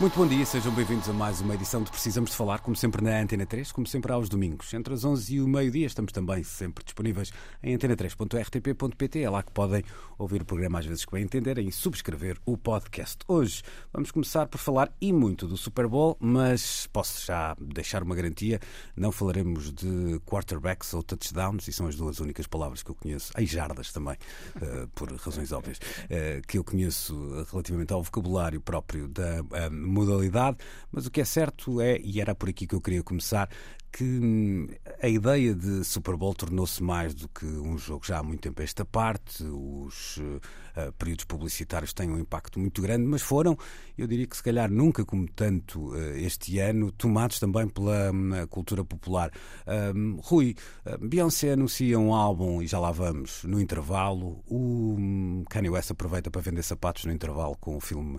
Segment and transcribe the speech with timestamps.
[0.00, 3.02] Muito bom dia, sejam bem-vindos a mais uma edição de Precisamos de Falar, como sempre
[3.02, 4.72] na Antena 3, como sempre aos domingos.
[4.72, 9.50] Entre as 11 e o meio-dia estamos também sempre disponíveis em antena3.rtp.pt, é lá que
[9.50, 9.82] podem
[10.16, 13.18] ouvir o programa às vezes que bem entenderem e subscrever o podcast.
[13.26, 18.14] Hoje vamos começar por falar e muito do Super Bowl, mas posso já deixar uma
[18.14, 18.60] garantia,
[18.96, 23.32] não falaremos de quarterbacks ou touchdowns, e são as duas únicas palavras que eu conheço,
[23.36, 29.08] e jardas também, uh, por razões óbvias, uh, que eu conheço relativamente ao vocabulário próprio
[29.08, 30.58] da uh, modalidade,
[30.92, 33.48] mas o que é certo é, e era por aqui que eu queria começar,
[33.92, 34.68] que hum,
[35.02, 38.60] a ideia de Super Bowl tornou-se mais do que um jogo já há muito tempo
[38.60, 39.42] a esta parte.
[39.42, 43.56] Os uh, períodos publicitários têm um impacto muito grande, mas foram,
[43.96, 48.46] eu diria que se calhar nunca como tanto uh, este ano, tomados também pela um,
[48.48, 49.30] cultura popular.
[49.66, 50.54] Um, Rui,
[50.86, 54.42] uh, Beyoncé anuncia um álbum e já lá vamos no intervalo.
[54.46, 58.18] O um, Kanye West aproveita para vender sapatos no intervalo com o filme.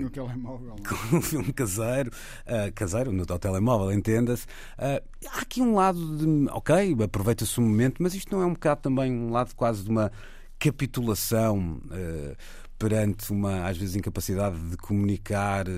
[0.00, 0.76] no telemóvel.
[1.10, 2.10] Com o filme caseiro,
[2.74, 4.47] caseiro, no telemóvel, entenda-se.
[4.78, 8.52] Uh, há aqui um lado de, ok, aproveita-se o momento, mas isto não é um
[8.52, 10.10] bocado também um lado quase de uma
[10.58, 12.36] capitulação uh,
[12.78, 15.72] perante uma, às vezes, incapacidade de comunicar uh,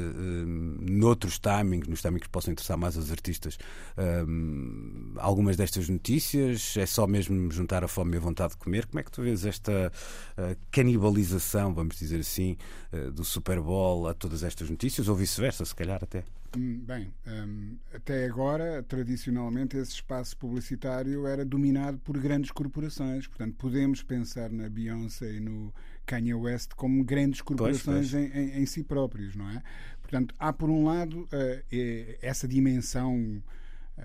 [0.46, 3.58] noutros timings, nos timings que possam interessar mais aos artistas,
[3.96, 6.76] uh, algumas destas notícias?
[6.76, 8.86] É só mesmo juntar a fome e a vontade de comer?
[8.86, 9.90] Como é que tu vês esta
[10.36, 12.56] uh, canibalização, vamos dizer assim,
[13.14, 16.24] do Super Bowl a todas estas notícias, ou vice-versa, se calhar até?
[16.56, 23.28] Bem, um, até agora, tradicionalmente, esse espaço publicitário era dominado por grandes corporações.
[23.28, 25.72] Portanto, podemos pensar na Beyoncé e no
[26.10, 28.34] Kanye West como grandes corporações pois, pois.
[28.34, 29.62] Em, em, em, si próprios, não é?
[30.02, 31.28] Portanto, há por um lado uh,
[32.20, 33.40] essa dimensão
[33.96, 34.02] uh,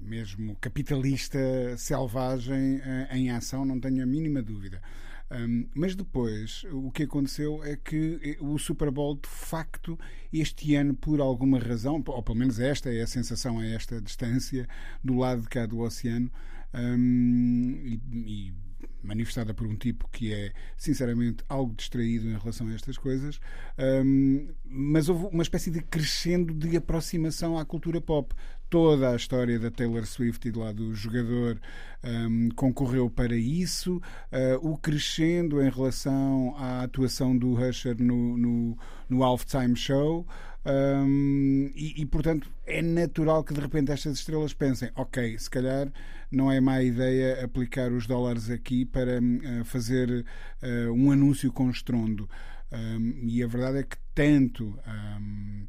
[0.00, 1.38] mesmo capitalista
[1.76, 4.80] selvagem uh, em ação, não tenho a mínima dúvida.
[5.28, 9.98] Um, mas depois, o que aconteceu é que o Super Bowl, de facto,
[10.32, 14.68] este ano, por alguma razão, ou pelo menos esta é a sensação a esta distância,
[15.02, 16.30] do lado de cá do oceano,
[16.72, 18.54] um, e, e
[19.04, 23.38] manifestada por um tipo que é, sinceramente, algo distraído em relação a estas coisas,
[23.78, 28.34] um, mas houve uma espécie de crescendo de aproximação à cultura pop.
[28.74, 31.60] Toda a história da Taylor Swift e lado do jogador
[32.02, 34.02] um, concorreu para isso.
[34.32, 38.76] Uh, o crescendo em relação à atuação do Usher no, no,
[39.08, 40.26] no Halftime Show.
[40.66, 45.88] Um, e, e, portanto, é natural que de repente estas estrelas pensem: ok, se calhar
[46.28, 50.26] não é má ideia aplicar os dólares aqui para uh, fazer
[50.64, 52.28] uh, um anúncio com estrondo.
[52.72, 54.76] Um, e a verdade é que tanto.
[54.84, 55.68] Um,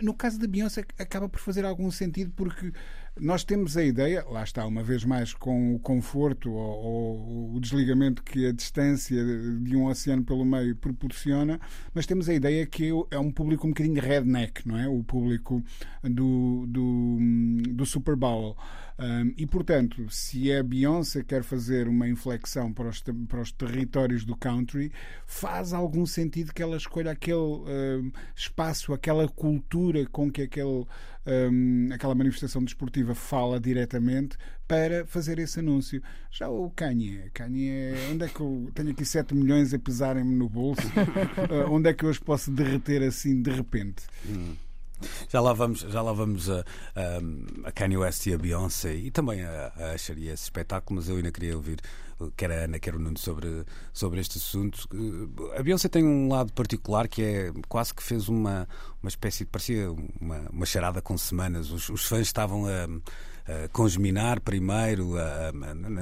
[0.00, 2.72] no caso da Beyoncé, acaba por fazer algum sentido porque
[3.20, 7.60] nós temos a ideia, lá está, uma vez mais, com o conforto ou, ou, o
[7.60, 9.22] desligamento que a distância
[9.60, 11.60] de um oceano pelo meio proporciona,
[11.94, 14.88] mas temos a ideia que é um público um bocadinho redneck, não é?
[14.88, 15.62] O público
[16.02, 17.18] do, do,
[17.74, 18.56] do Super Bowl.
[19.00, 24.24] Um, e, portanto, se a Beyoncé quer fazer uma inflexão para os, para os territórios
[24.24, 24.92] do country,
[25.24, 30.84] faz algum sentido que ela escolha aquele um, espaço, aquela cultura com que aquele,
[31.28, 36.02] um, aquela manifestação desportiva fala diretamente para fazer esse anúncio.
[36.30, 40.48] Já o Kanye, Kanye, onde é que eu tenho aqui 7 milhões a pesarem-me no
[40.48, 40.86] bolso?
[40.86, 44.04] uh, onde é que eu os posso derreter assim de repente?
[44.26, 44.54] Hum.
[45.28, 46.64] Já lá vamos, já lá vamos a,
[46.96, 51.08] a, a Kanye West e a Beyoncé e também a, a e esse espetáculo, mas
[51.08, 51.78] eu ainda queria ouvir
[52.36, 54.88] quer a Ana, quer o Nuno sobre, sobre este assunto.
[55.56, 58.68] A Beyoncé tem um lado particular que é quase que fez uma,
[59.02, 59.50] uma espécie de.
[59.50, 61.70] parecia uma, uma charada com semanas.
[61.70, 65.14] Os, os fãs estavam a congeminar primeiro,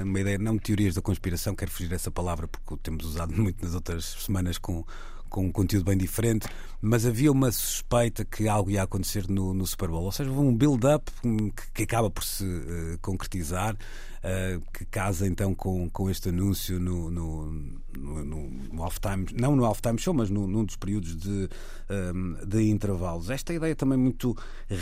[0.03, 3.73] uma ideia, não teorias da conspiração, quero fugir essa palavra porque temos usado muito nas
[3.73, 4.83] outras semanas com,
[5.29, 6.47] com um conteúdo bem diferente,
[6.81, 10.03] mas havia uma suspeita que algo ia acontecer no, no Super Bowl.
[10.03, 13.77] Ou seja, houve um build-up que, que, acaba por se uh, concretizar,
[14.23, 17.51] uh, que casa então com, com este anúncio no, no,
[17.97, 21.49] no, no halftime, não no halftime show, mas no, num dos períodos de,
[21.89, 23.29] um, de intervalos.
[23.29, 24.35] Esta ideia também muito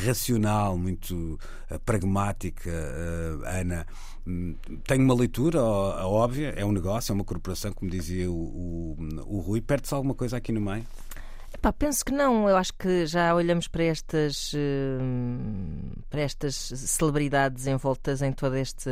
[0.06, 1.40] racional, muito
[1.72, 2.72] uh, pragmática,
[3.46, 3.86] Ana
[4.88, 8.98] tem uma leitura óbvia, é um negócio, é uma corporação, como dizia o, o,
[9.28, 9.62] o Rui.
[9.62, 10.84] Perde-se alguma coisa aqui no meio?
[11.62, 12.50] Pá, penso que não.
[12.50, 15.00] Eu acho que já olhamos para estas, eh,
[16.10, 18.90] para estas celebridades envoltas em todo este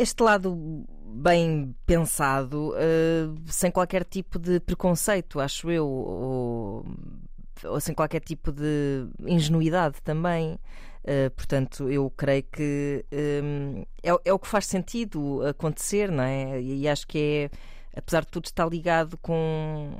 [0.00, 6.86] este lado bem pensado, uh, sem qualquer tipo de preconceito, acho eu, ou,
[7.64, 10.58] ou sem qualquer tipo de ingenuidade também.
[11.02, 16.60] Uh, portanto, eu creio que um, é, é, o que faz sentido acontecer, não é?
[16.60, 19.98] E, e acho que é, apesar de tudo, está ligado com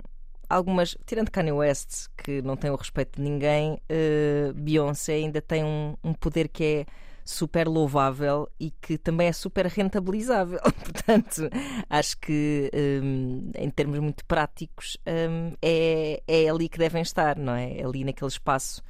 [0.50, 5.64] algumas, tirando Kanye West, que não tem o respeito de ninguém, uh, Beyoncé ainda tem
[5.64, 6.86] um, um poder que é
[7.24, 10.58] super louvável e que também é super rentabilizável.
[10.82, 11.48] Portanto,
[11.88, 17.54] acho que um, em termos muito práticos um, é, é ali que devem estar, não
[17.54, 17.78] é?
[17.78, 17.84] é?
[17.84, 18.82] Ali naquele espaço,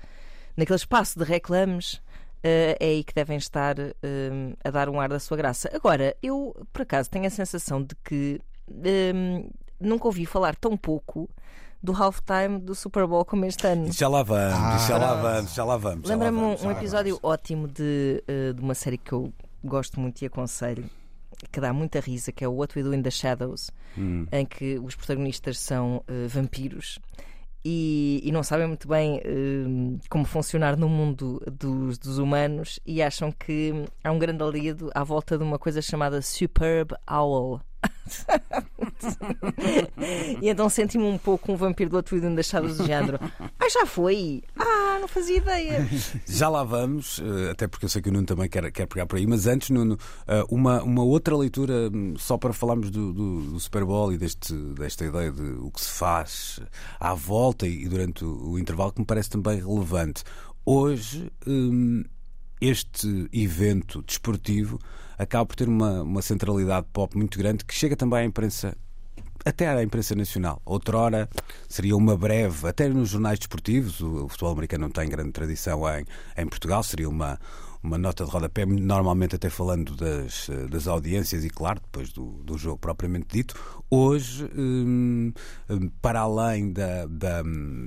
[0.56, 2.00] naquele espaço de reclames.
[2.42, 3.76] Uh, é aí que devem estar
[4.64, 5.68] a dar um ar da sua graça.
[5.74, 8.40] Agora, eu por acaso tenho a sensação de que
[9.80, 11.28] nunca ouvi falar tão pouco
[11.82, 13.90] do halftime do Super Bowl como este ano.
[13.90, 16.08] Já lá vamos, ah, já lá vamos, já lá vamos.
[16.08, 19.32] Lembra-me um, um episódio ótimo de, uh, de uma série que eu
[19.64, 20.84] gosto muito e aconselho,
[21.50, 24.26] que dá muita risa, que é o What We Do in the Shadows, hum.
[24.30, 26.98] em que os protagonistas são uh, vampiros.
[27.62, 33.02] E, e, não sabem muito bem uh, como funcionar no mundo dos, dos, humanos e
[33.02, 37.60] acham que há um grande aliado à volta de uma coisa chamada Superb Owl.
[40.40, 43.18] E então senti-me um pouco um vampiro do outro vídeo deixado do género.
[43.58, 44.42] Ah, já foi?
[44.58, 45.88] Ah, não fazia ideia.
[46.26, 49.06] Já lá vamos, eh, até porque eu sei que o Nuno também quer, quer pegar
[49.06, 53.12] por aí, mas antes, Nuno, eh, uma, uma outra leitura hum, só para falarmos do,
[53.12, 56.60] do, do Super Bowl e deste, desta ideia de o que se faz
[56.98, 60.24] à volta e durante o, o intervalo que me parece também relevante.
[60.64, 62.04] Hoje, hum,
[62.60, 64.78] este evento desportivo
[65.18, 68.76] acaba por ter uma, uma centralidade pop muito grande que chega também à imprensa
[69.44, 70.60] até à imprensa nacional.
[70.64, 71.28] Outrora
[71.68, 75.82] seria uma breve, até nos jornais desportivos, o, o futebol americano não tem grande tradição
[75.88, 76.04] em,
[76.36, 77.38] em Portugal, seria uma,
[77.82, 82.58] uma nota de rodapé, normalmente até falando das, das audiências e, claro, depois do, do
[82.58, 83.54] jogo propriamente dito.
[83.90, 85.32] Hoje, hum,
[85.68, 87.42] hum para além da, da,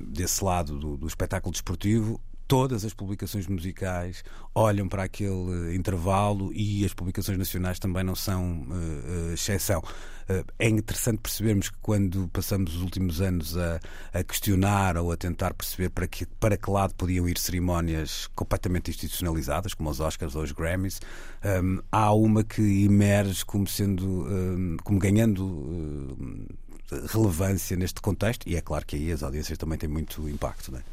[0.08, 4.24] desse lado do, do espetáculo desportivo, todas as publicações musicais
[4.54, 9.82] olham para aquele intervalo e as publicações nacionais também não são uh, exceção.
[10.58, 13.80] É interessante percebermos que quando passamos os últimos anos a,
[14.14, 18.90] a, questionar ou a tentar perceber para que, para que lado podiam ir cerimónias completamente
[18.90, 21.02] institucionalizadas, como os Oscars ou os Grammys,
[21.62, 26.48] um, há uma que emerge como sendo, um, como ganhando
[27.12, 30.72] relevância neste contexto, e é claro que aí as audiências também têm muito impacto.
[30.72, 30.84] Não é?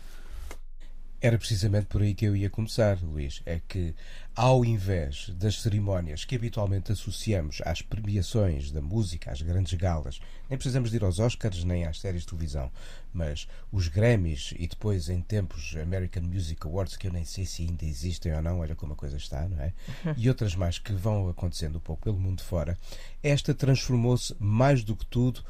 [1.23, 3.43] Era precisamente por aí que eu ia começar, Luís.
[3.45, 3.95] É que,
[4.35, 10.19] ao invés das cerimónias que habitualmente associamos às premiações da música, às grandes galas,
[10.49, 12.73] nem precisamos de ir aos Oscars nem às séries de televisão,
[13.13, 17.63] mas os Grammys e depois, em tempos, American Music Awards, que eu nem sei se
[17.63, 19.75] ainda existem ou não, olha como a coisa está, não é?
[20.17, 22.79] E outras mais que vão acontecendo um pouco pelo mundo fora,
[23.23, 25.45] esta transformou-se mais do que tudo,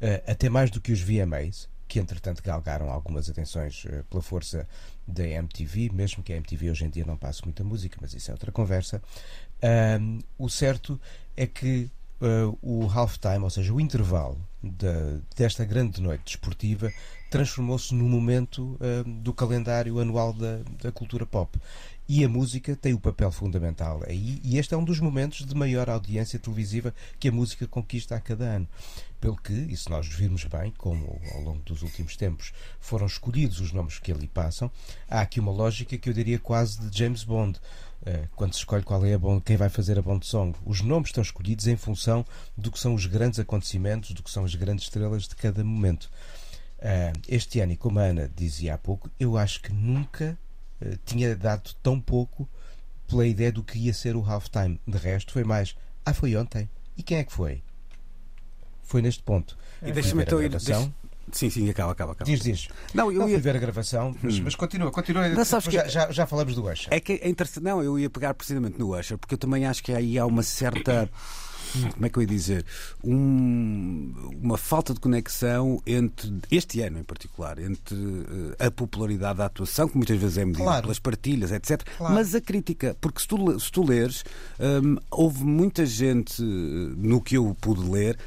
[0.00, 4.68] eh, até mais do que os VMAs, que entretanto galgaram algumas atenções eh, pela força
[5.06, 8.30] da MTV, mesmo que a MTV hoje em dia não passe muita música, mas isso
[8.30, 9.02] é outra conversa.
[10.00, 11.00] Um, o certo
[11.36, 16.92] é que uh, o halftime, ou seja, o intervalo de, desta grande noite desportiva,
[17.30, 21.58] transformou-se num momento uh, do calendário anual da, da cultura pop.
[22.08, 25.54] E a música tem o papel fundamental aí, e este é um dos momentos de
[25.56, 28.68] maior audiência televisiva que a música conquista a cada ano.
[29.20, 33.58] Pelo que, e se nós virmos bem, como ao longo dos últimos tempos foram escolhidos
[33.58, 34.70] os nomes que ali passam,
[35.08, 37.58] há aqui uma lógica que eu diria quase de James Bond.
[38.04, 40.82] Eh, quando se escolhe qual é a bond, quem vai fazer a Bond Song, os
[40.82, 42.24] nomes estão escolhidos em função
[42.56, 46.08] do que são os grandes acontecimentos, do que são as grandes estrelas de cada momento.
[46.78, 50.38] Eh, este ano, e como a Ana dizia há pouco, eu acho que nunca
[51.04, 52.48] tinha dado tão pouco
[53.06, 54.80] pela ideia do que ia ser o halftime.
[54.86, 55.76] De resto, foi mais.
[56.04, 56.68] Ah, foi ontem.
[56.96, 57.62] E quem é que foi?
[58.82, 59.56] Foi neste ponto.
[59.82, 60.48] E deixa-me então ir.
[60.48, 60.90] Deixa...
[61.32, 62.12] Sim, sim, acaba, acaba.
[62.12, 62.30] acaba.
[62.30, 62.68] Diz, diz.
[62.94, 64.42] Não, eu não ia ver a gravação, mas, hum.
[64.44, 65.28] mas continua, continua.
[65.28, 65.88] Não, sabes já, que...
[65.88, 66.86] já, já falamos do Usher.
[66.90, 67.64] É que é interessante.
[67.64, 70.42] Não, eu ia pegar precisamente no Usher, porque eu também acho que aí há uma
[70.42, 71.10] certa
[71.92, 72.64] como é que eu ia dizer,
[73.02, 79.46] um, uma falta de conexão entre, este ano em particular, entre uh, a popularidade da
[79.46, 80.82] atuação, que muitas vezes é medida claro.
[80.82, 82.14] pelas partilhas, etc., claro.
[82.14, 84.24] mas a crítica, porque se tu, se tu leres,
[84.58, 88.18] um, houve muita gente, eh, no que eu pude ler,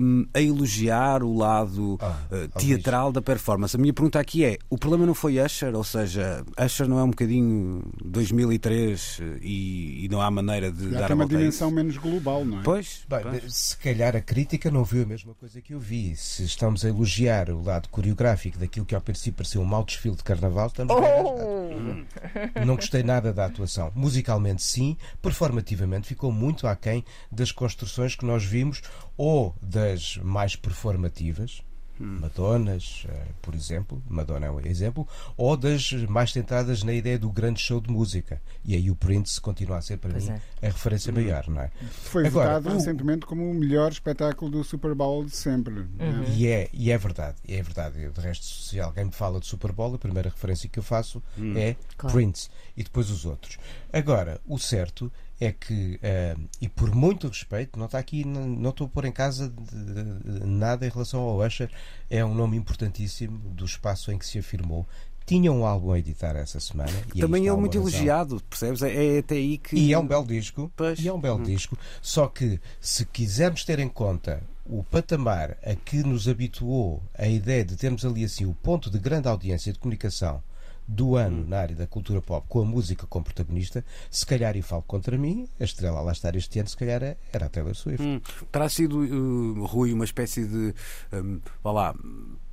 [0.00, 3.76] um, a elogiar o lado ah, uh, teatral da performance.
[3.76, 5.74] A minha pergunta aqui é: o problema não foi Usher?
[5.74, 11.00] Ou seja, Usher não é um bocadinho 2003 e, e não há maneira de Já
[11.00, 12.62] dar tem uma dimensão menos global, não é?
[12.62, 13.56] Pois, Pois, Bem, pois.
[13.56, 16.16] se calhar a crítica não viu a mesma coisa que eu vi.
[16.16, 20.16] Se estamos a elogiar o lado coreográfico daquilo que ao princípio parecia um mau desfile
[20.16, 20.94] de carnaval, estamos.
[20.94, 22.64] Oh!
[22.64, 23.90] Não gostei nada da atuação.
[23.94, 24.96] Musicalmente, sim.
[25.20, 28.82] Performativamente, ficou muito aquém das construções que nós vimos
[29.16, 31.62] ou das mais performativas.
[31.98, 37.30] Madonas, eh, por exemplo, Madonna é um exemplo, ou das mais centradas na ideia do
[37.30, 38.40] grande show de música.
[38.64, 40.66] E aí o Prince continua a ser para Pois mim é.
[40.66, 41.70] a referência maior, não é?
[41.90, 45.74] Foi Agora, votado o- recentemente como o melhor espetáculo do Super Bowl de sempre.
[45.74, 46.24] né?
[46.36, 48.02] E é, e é verdade, e é verdade.
[48.02, 50.82] Eu, De resto, se alguém me fala de Super Bowl, a primeira referência que eu
[50.82, 51.22] faço
[51.56, 52.14] é Claro.
[52.16, 53.58] Prince e depois os outros.
[53.92, 55.10] Agora, o certo
[55.40, 59.04] é que, eh, e por muito respeito, não está aqui, não não estou a pôr
[59.04, 61.70] em casa de- de nada em relação ao Usher,
[62.08, 64.86] é um nome importantíssimo do espaço em que se afirmou.
[65.26, 66.92] Tinha um álbum a editar essa semana.
[67.14, 68.82] e Também uma muito elogiado, percebes?
[68.82, 69.74] É, é até aí que.
[69.74, 70.70] E é um belo disco.
[70.76, 70.98] Pois.
[71.00, 71.78] E é um belo disco.
[72.02, 77.64] Só que se quisermos ter em conta o patamar a que nos habituou a ideia
[77.64, 80.42] de termos ali assim o ponto de grande audiência de comunicação
[80.86, 84.62] do ano na área da cultura pop com a música como protagonista, se calhar, e
[84.62, 87.74] falo contra mim, a estrela a lá estar este ano, se calhar era a Taylor
[87.74, 88.02] Swift.
[88.02, 88.20] Hum,
[88.52, 90.74] terá sido, uh, Rui, uma espécie de.
[91.12, 91.94] Um, vá lá.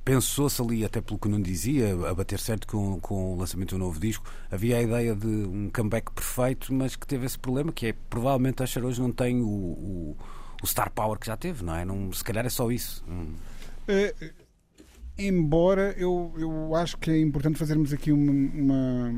[0.04, 3.78] Pensou-se ali, até pelo que não dizia, a bater certo com, com o lançamento do
[3.78, 4.24] novo disco.
[4.50, 8.64] Havia a ideia de um comeback perfeito, mas que teve esse problema, que é provavelmente
[8.64, 10.16] a Cher hoje não tem o, o,
[10.60, 11.84] o star power que já teve, não é?
[11.84, 13.04] Não, se calhar é só isso.
[13.08, 13.34] Hum.
[13.86, 14.12] Eh,
[15.26, 19.14] embora eu, eu acho que é importante fazermos aqui uma, uma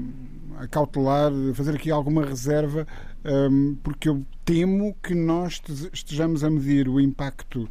[0.61, 2.87] a cautelar, fazer aqui alguma reserva,
[3.25, 7.69] hum, porque eu temo que nós este- estejamos a medir o impacto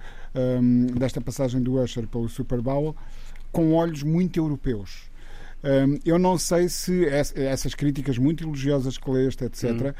[0.62, 2.96] hum, desta passagem do Usher pelo Super Bowl
[3.52, 5.12] com olhos muito europeus.
[5.64, 9.96] Hum, eu não sei se ess- essas críticas muito elogiosas que leste, etc.,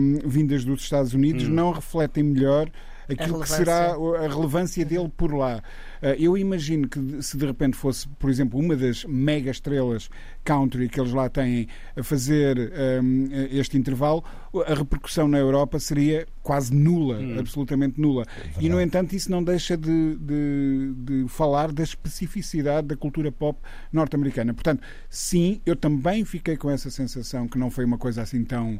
[0.00, 2.70] hum, vindas dos Estados Unidos, não refletem melhor
[3.08, 5.62] aquilo que será a relevância dele por lá.
[6.02, 10.08] Uh, Eu imagino que se de repente fosse, por exemplo, uma das mega estrelas
[10.44, 14.22] country que eles lá têm a fazer um, este intervalo,
[14.66, 18.26] a repercussão na Europa seria quase nula, absolutamente nula.
[18.60, 23.58] E, no entanto, isso não deixa de, de- de falar da especificidade da cultura pop
[23.92, 24.52] norte-americana.
[24.52, 28.78] Portanto, sim, eu também fiquei com essa sensação que não foi uma coisa assim tão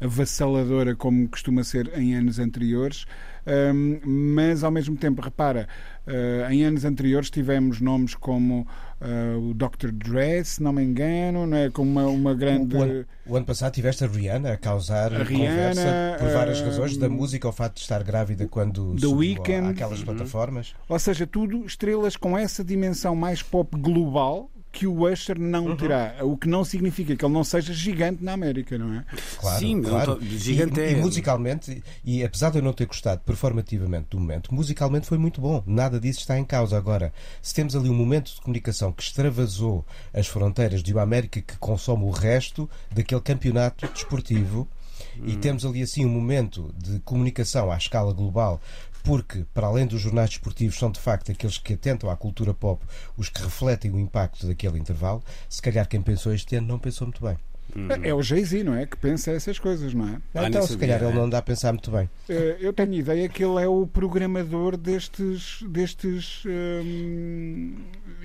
[0.00, 3.06] avassaladora como costuma ser em anos anteriores,
[3.46, 5.68] hum, mas ao mesmo tempo, repara,
[6.06, 8.66] uh, em anos anteriores tivemos nomes como
[9.00, 9.90] uh, o Dr.
[9.92, 11.70] Dre, se não me engano, não é?
[11.70, 12.76] como uma, uma grande.
[12.76, 16.60] O, ano, o ano passado tiveste a Rihanna a causar A conversa Rihanna, por várias
[16.60, 19.70] ah, razões, da música ao facto de estar grávida quando The Weeknd.
[19.70, 20.74] àquelas plataformas.
[20.88, 25.76] Ou seja, tudo estrelas com essa dimensão mais pop global que o Usher não Uhum.
[25.76, 26.16] terá.
[26.20, 29.04] O que não significa que ele não seja gigante na América, não é?
[29.38, 30.16] Claro, Sim, claro.
[30.16, 34.20] tô- gigante e, é- e musicalmente, e apesar de eu não ter gostado performativamente do
[34.20, 35.62] momento, musicalmente foi muito bom.
[35.66, 36.76] Nada disso está em causa.
[36.76, 41.40] Agora, se temos ali um momento de comunicação que extravasou as fronteiras de uma América
[41.40, 44.68] que consome o resto daquele campeonato desportivo,
[45.24, 48.60] e temos ali assim um momento de comunicação à escala global.
[49.06, 52.84] Porque, para além dos jornais desportivos, são de facto aqueles que atentam à cultura pop
[53.16, 55.22] os que refletem o impacto daquele intervalo.
[55.48, 57.36] Se calhar quem pensou este ano não pensou muito bem.
[58.02, 58.86] É o Jay-Z, não é?
[58.86, 60.18] Que pensa essas coisas, não é?
[60.34, 61.14] Ah, nem então, se calhar, ele é.
[61.14, 62.08] não anda a pensar muito bem.
[62.28, 67.74] Eh, Eu tenho ideia que ele é o programador destes, destes hum,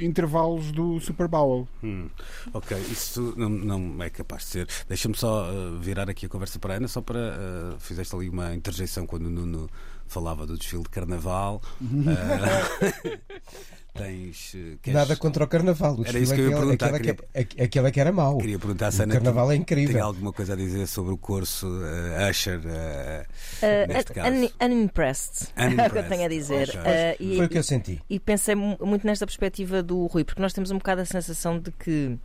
[0.01, 1.67] intervalos do Super Bowl.
[1.84, 2.10] Hum,
[2.53, 4.67] ok, isso não, não é capaz de ser.
[4.88, 7.20] Deixa-me só uh, virar aqui a conversa para a Ana, só para.
[7.20, 9.70] Uh, fizeste ali uma interjeição quando o Nuno
[10.08, 11.62] falava do desfile de carnaval.
[11.81, 13.20] Uh,
[13.93, 14.53] tens.
[14.53, 15.95] uh, queres- Nada contra o carnaval.
[16.00, 18.00] O Era isso que eu ia aquele- perguntar, Aquele, é que, é- aquele é que
[18.00, 18.38] era mau.
[18.38, 19.93] Queria perguntar se O carnaval tem- é incrível.
[19.93, 22.60] Tem alguma coisa a dizer sobre o curso uh, Usher?
[22.60, 24.36] uh, Uh, neste un- caso.
[24.36, 26.10] un- unimpressed, é o que eu Unimpressed.
[26.10, 26.69] tenho a dizer.
[26.69, 28.01] Uh, e, Foi o que eu senti.
[28.10, 31.60] e pensei mu- muito nesta perspectiva do Rui, porque nós temos um bocado a sensação
[31.60, 32.17] de que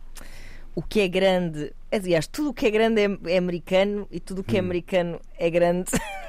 [0.75, 4.39] o que é grande, aliás, tudo o que é grande é, é americano e tudo
[4.41, 5.89] o que é americano é grande.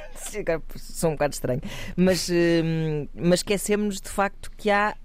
[0.77, 1.61] Sou um bocado estranho,
[1.97, 4.97] mas, hum, mas esquecemos de facto que há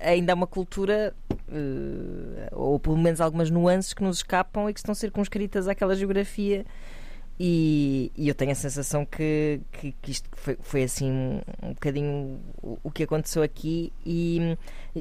[0.00, 1.14] ainda há uma cultura,
[1.48, 6.64] eh, ou pelo menos algumas nuances que nos escapam e que estão circunscritas àquela geografia.
[7.38, 12.40] E, e eu tenho a sensação que, que, que isto foi, foi assim um, bocadinho
[12.62, 14.56] o, o que aconteceu aqui e,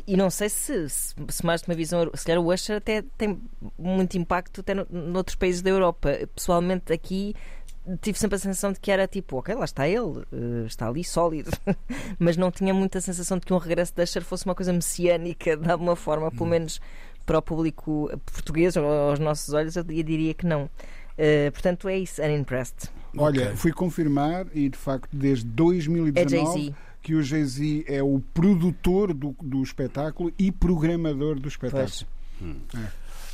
[0.05, 3.01] e não sei se, se, se mais de uma visão se calhar o Usher até
[3.17, 3.39] tem
[3.79, 7.33] muito impacto até no, noutros países da Europa pessoalmente aqui
[8.01, 11.03] tive sempre a sensação de que era tipo, ok, lá está ele, eh, está ali
[11.03, 11.51] sólido,
[12.19, 15.55] mas não tinha muita sensação de que um regresso de Usher fosse uma coisa messiânica
[15.57, 16.79] de alguma forma, pelo menos
[17.25, 20.65] para o público português ou aos nossos olhos, eu diria que não.
[20.65, 22.89] Uh, portanto, é isso, unimpressed.
[23.17, 23.55] Olha, Ok.
[23.55, 26.75] fui confirmar e de facto desde É 2019 Jay-Z.
[27.01, 31.87] que o Jay-Z é o produtor do, do espetáculo e programador do espetáculo.
[31.87, 32.05] Pois.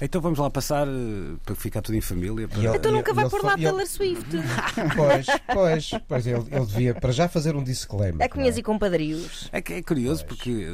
[0.03, 2.47] Então vamos lá passar eh, para ficar tudo em família.
[2.47, 4.25] para- E ele- Então nunca vai ele pôr fa- lá ele- Taylor Swift.
[4.95, 8.21] Pois, pois, pois ele, ele devia para já fazer um disclaimer.
[8.21, 9.47] É cunhas não e compadrios.
[9.51, 10.67] É, que é curioso porque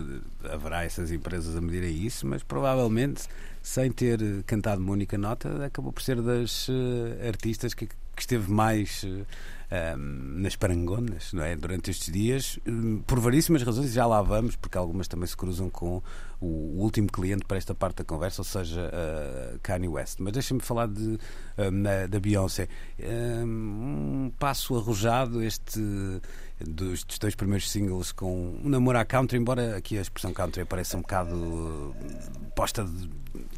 [0.46, 3.24] eh, haverá essas empresas a medirem isso, mas provavelmente,
[3.62, 8.22] sem ter eh, cantado uma única nota, acabou por ser das eh, artistas que, que
[8.22, 9.24] esteve mais eh,
[9.98, 11.56] nas parangonas não é?
[11.56, 15.70] durante estes dias, hum, por varíssimas razões, já lá vamos, porque algumas também se cruzam
[15.70, 16.02] com
[16.40, 20.20] o último cliente para esta parte da conversa, ou seja, uh, Kanye West.
[20.20, 21.18] Mas deixa-me falar de,
[21.58, 22.70] um, na- da Beyoncé.
[23.00, 23.44] Um,
[24.28, 25.82] um passo arrojado este
[26.60, 30.64] dos dos dois primeiros singles com um namoro à country, embora aqui a expressão country
[30.66, 31.96] pareça um bocado uh,
[32.56, 33.10] posta de.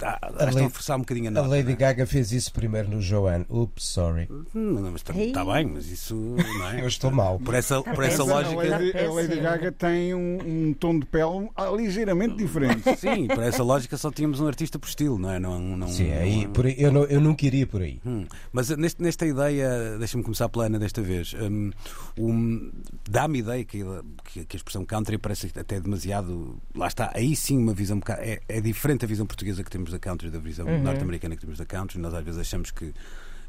[0.02, 1.48] Ah, estão a Lady- forçar um bocadinho a A nota.
[1.48, 1.76] Lady não é?
[1.76, 3.46] Gaga fez isso primeiro no Joanne.
[3.50, 4.28] Oops, sorry.
[4.32, 6.82] Hum, Não, mas está está bem, mas isso não é?
[6.84, 7.40] Eu estou mal.
[7.40, 8.22] Por essa, por essa.
[8.22, 8.56] A lógica.
[8.56, 9.44] Lady, Tá a Lady péssimo.
[9.44, 10.38] Gaga tem um,
[10.70, 12.84] um tom de pele ah, ligeiramente diferente.
[12.98, 15.40] Sim, por essa lógica só tínhamos um artista por estilo, não é?
[15.40, 18.00] Não, não, Sim, aí, não- por aí- eu, não- eu nunca iria por aí.
[18.06, 21.34] Hum, Mas neste- nesta ideia, deixa-me começar pela Ana desta vez.
[21.34, 21.72] Hum,
[22.18, 22.72] um,
[23.10, 23.84] Dá-me ideia que,
[24.26, 26.58] que- que a expressão country parece até demasiado.
[26.76, 27.98] Lá está, aí sim uma visão.
[27.98, 31.36] um bocado- É, é diferente a visão portuguesa que temos da country da visão norte-americana
[31.36, 32.00] que temos da country.
[32.00, 32.94] Nós às vezes achamos que,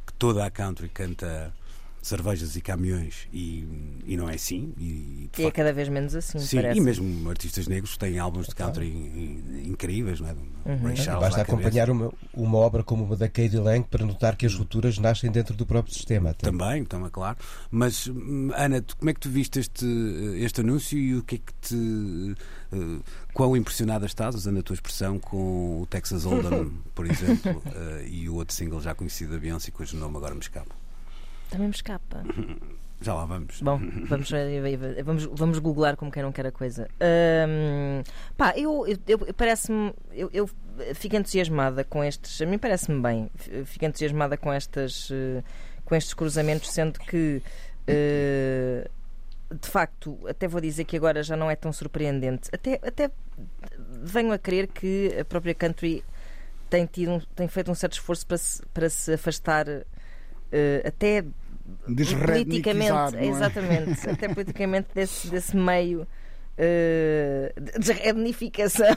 [0.06, 1.52] que toda a country canta
[2.02, 3.66] cervejas e caminhões e,
[4.06, 4.72] e não é assim.
[4.78, 6.78] E, E é cada vez menos assim, Sim, parece.
[6.78, 10.32] e mesmo artistas negros têm álbuns de country in- incríveis, não é?
[10.64, 10.76] Uhum.
[10.82, 14.44] Ray Charles Basta acompanhar uma, uma obra como uma da Katie Lang para notar que
[14.46, 16.30] as rupturas nascem dentro do próprio sistema.
[16.30, 16.46] até.
[16.50, 17.38] Também, também, claro.
[17.70, 19.86] Mas, hum, Ana, tu- como é que tu viste este,
[20.36, 22.34] este anúncio e o que é que te.
[22.72, 22.98] eh,
[23.34, 28.28] quão impressionada estás, usando a tua expressão, com o Texas Hold'em, por exemplo, eh, e
[28.28, 30.74] o outro single já conhecido da Beyoncé, cujo nome agora me escapa.
[31.50, 32.22] Também me escapa.
[33.02, 33.62] Já lá vamos.
[33.62, 36.86] Bom, vamos, eh, vamos, vamos googlar como quem não quer a coisa.
[37.00, 38.02] Ahm,
[38.36, 39.94] pá, eu, eu, eu- parece-me.
[40.12, 40.50] Eu, eu
[40.94, 42.42] fico entusiasmada com estes.
[42.42, 43.30] A mim parece-me bem.
[43.64, 45.08] Fico entusiasmada com estas.
[45.10, 45.42] eh,
[45.86, 47.42] com estes cruzamentos, sendo que.
[47.86, 48.86] eh,
[49.50, 52.50] de facto, até vou dizer que agora já não é tão surpreendente.
[52.52, 53.10] Até, até
[54.02, 56.04] venho a crer que a própria country
[56.68, 59.66] tem, tido, um- tem feito um certo esforço para se, para se afastar
[60.52, 61.24] eh, até
[61.88, 63.26] Desredniquizar, politicamente, é?
[63.26, 66.06] exatamente, até politicamente desse, desse meio
[67.78, 68.94] desrednificação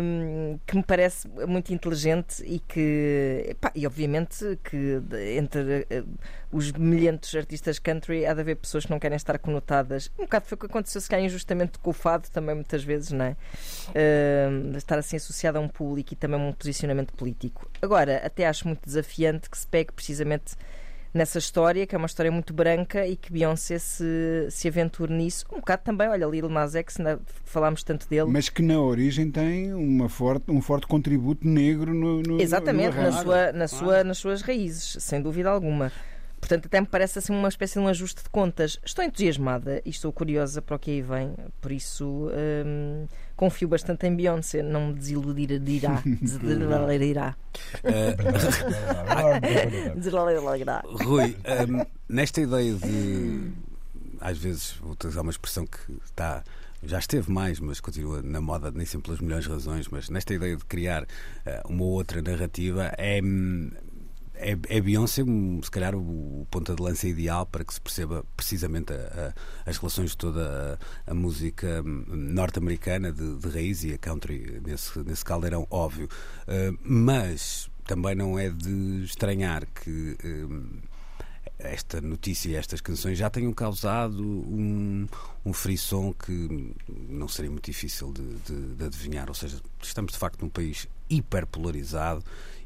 [0.00, 5.00] um, que me parece muito inteligente e que, epá, e obviamente que
[5.36, 6.02] entre eh,
[6.50, 10.10] os milhentos artistas country há de haver pessoas que não querem estar conotadas.
[10.18, 13.12] Um bocado foi o que aconteceu, se calhar injustamente com o fado também, muitas vezes,
[13.12, 13.36] não é?
[14.50, 17.70] Um, estar assim associado a um público e também a um posicionamento político.
[17.80, 20.56] Agora, até acho muito desafiante que se pegue precisamente
[21.16, 25.46] nessa história, que é uma história muito branca e que Beyoncé se, se aventure nisso.
[25.52, 26.98] Um bocado também, olha, Lil Nas X,
[27.44, 28.30] falámos tanto dele.
[28.30, 33.02] Mas que na origem tem uma forte, um forte contributo negro no, no Exatamente, no
[33.02, 35.90] na sua, na sua, nas suas raízes, sem dúvida alguma.
[36.46, 38.78] Portanto, até me parece assim uma espécie de um ajuste de contas.
[38.84, 42.30] Estou entusiasmada e estou curiosa para o que aí vem, por isso
[42.64, 46.00] hum, confio bastante em Beyoncé, não me desiludirá.
[46.06, 47.34] desiludirá.
[49.96, 50.82] Desiludirá.
[50.84, 51.36] Rui,
[51.68, 53.50] hum, nesta ideia de.
[54.20, 56.44] Às vezes vou utilizar uma expressão que está.
[56.84, 59.88] Já esteve mais, mas continua na moda, nem sempre pelas melhores razões.
[59.88, 61.04] Mas nesta ideia de criar
[61.44, 63.70] eh, uma outra narrativa, é, hum,
[64.38, 65.22] é, é Beyoncé,
[65.62, 69.32] se calhar, o, ponta de lança ideal para que se perceba precisamente a-
[69.66, 73.98] a- as relações de toda a, a música hum, norte-americana de, de raiz e a
[73.98, 76.08] country nesse, nesse caldeirão, óbvio.
[76.46, 80.16] Eh, mas também não é de estranhar que.
[80.24, 80.80] hum,
[81.58, 85.06] esta notícia e estas canções já tenham causado um,
[85.44, 86.74] um frisson que
[87.08, 89.26] não seria muito difícil de, de- de adivinhar.
[89.28, 92.22] Ou seja, estamos de facto num país hiperpolarizado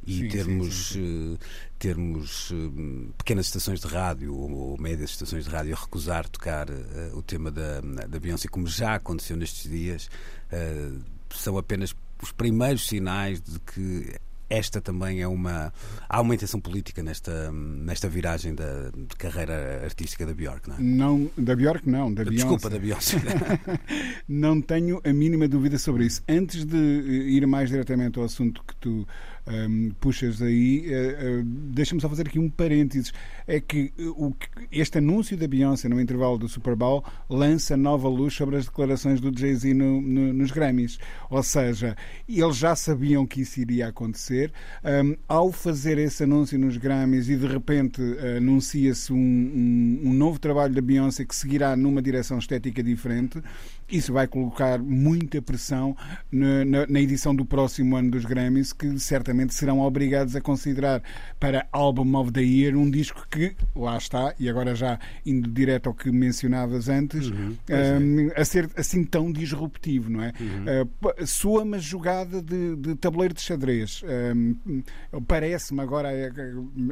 [0.06, 1.46] e Sim, sim, termos, sim, eh,
[1.78, 7.10] termos eh, pequenas estações de rádio ou, médias estações de rádio a recusar tocar eh,
[7.14, 10.10] o tema da, da Beyoncé, como já aconteceu nestes dias,
[10.50, 10.90] eh,
[11.30, 14.14] são apenas os primeiros sinais de que
[14.50, 15.72] esta também é uma.
[16.08, 20.80] Há uma intenção política nesta, nesta viragem da de carreira artística da Bjork, não é?
[20.80, 23.18] Não, da Bjork não, da Desculpa, Beyoncé.
[23.20, 23.80] da Beyoncé.
[24.28, 26.22] Não tenho a mínima dúvida sobre isso.
[26.28, 29.06] Antes de ir mais diretamente ao assunto que tu
[29.46, 33.12] um, puxas aí, uh, uh, deixa-me só fazer aqui um parênteses.
[33.46, 34.32] É que, o,
[34.70, 39.20] este anúncio da Beyoncé no intervalo do Super Bowl lança nova luz sobre as declarações
[39.20, 40.98] do Jay-Z no, no, nos Grammys.
[41.28, 41.96] Ou seja,
[42.28, 44.52] eles já sabiam que isso iria acontecer.
[44.84, 48.00] Um, ao fazer esse anúncio nos Grammys e de repente
[48.36, 53.42] anuncia-se um, um, um novo trabalho da Beyoncé que seguirá numa direção estética diferente,
[53.90, 55.96] isso vai colocar muita pressão
[56.30, 61.02] na, na, na, edição do próximo ano dos Grammys, que certamente serão obrigados a considerar
[61.38, 65.88] para Album of the Year um disco que, lá está, e agora já indo direto
[65.88, 68.40] ao que mencionavas antes, uhum, um, é.
[68.40, 70.32] a ser assim tão disruptivo, não é?
[70.40, 71.10] Uhum.
[71.22, 74.02] Uh, soa uma jogada de, de, tabuleiro de xadrez.
[74.34, 74.82] Um,
[75.26, 76.10] Parece-me agora,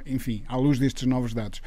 [0.06, 1.62] enfim, à luz destes novos dados.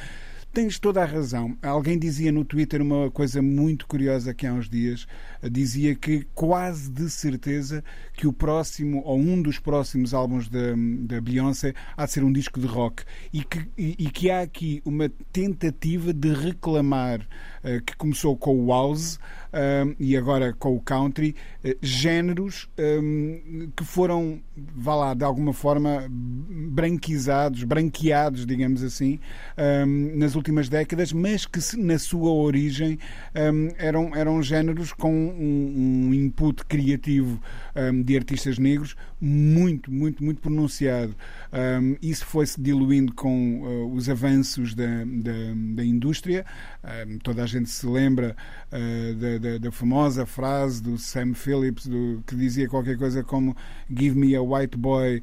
[0.53, 1.57] Tens toda a razão.
[1.63, 5.07] Alguém dizia no Twitter uma coisa muito curiosa que há uns dias.
[5.49, 7.81] Dizia que quase de certeza
[8.13, 12.33] que o próximo, ou um dos próximos álbuns da, da Beyoncé há de ser um
[12.33, 13.03] disco de rock.
[13.31, 18.65] E que, e, e que há aqui uma tentativa de reclamar, uh, que começou com
[18.65, 21.33] o house uh, e agora com o country,
[21.63, 24.41] uh, géneros um, que foram,
[24.75, 29.17] vá lá, de alguma forma branquizados, branqueados, digamos assim,
[29.57, 32.97] um, nas últimas décadas, mas que na sua origem
[33.35, 37.39] um, eram, eram géneros com um, um input criativo
[37.75, 41.15] um, de artistas negros muito, muito, muito pronunciado.
[42.01, 46.43] isso foi-se diluindo com uh, os avanços da, da, da indústria.
[47.23, 48.35] toda a gente se lembra
[48.71, 53.55] uh, da, da, da, famosa frase do Sam Phillips do, que dizia qualquer coisa como
[53.95, 55.21] Give me a white boy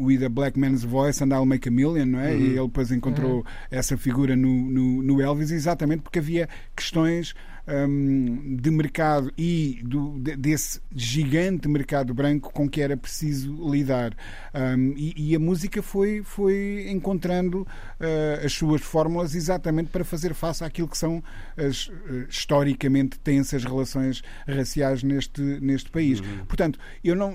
[0.00, 2.32] with a black man's voice and I'll make a million, não é?
[2.32, 2.40] Uhum.
[2.40, 3.44] E ele depois encontrou uhum.
[3.70, 7.34] essa figura no, no, no Elvis, exatamente porque havia questões
[7.66, 14.14] um, de mercado e do, desse gigante mercado branco com que era preciso lidar.
[14.54, 20.34] Um, e, e, a música foi, foi encontrando uh, as suas fórmulas exatamente para fazer
[20.34, 21.22] face àquilo que são
[21.56, 26.20] as uh, historicamente tensas relações raciais neste, neste país.
[26.20, 26.44] Uhum.
[26.46, 27.34] Portanto, eu, não,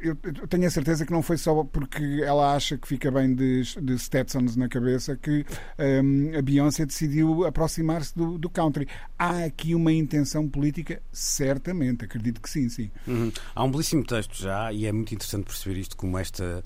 [0.00, 0.14] eu
[0.48, 3.98] tenho a certeza que não foi só porque ela acha que fica bem de, de
[3.98, 5.44] Stetsons na cabeça que
[5.78, 8.86] um, a Beyoncé decidiu aproximar-se do, do country.
[9.18, 11.02] Há aqui uma intenção política?
[11.12, 12.90] Certamente, acredito que sim, sim.
[13.06, 13.32] Uhum.
[13.54, 16.62] Há um belíssimo texto já e é muito interessante perceber isto como esta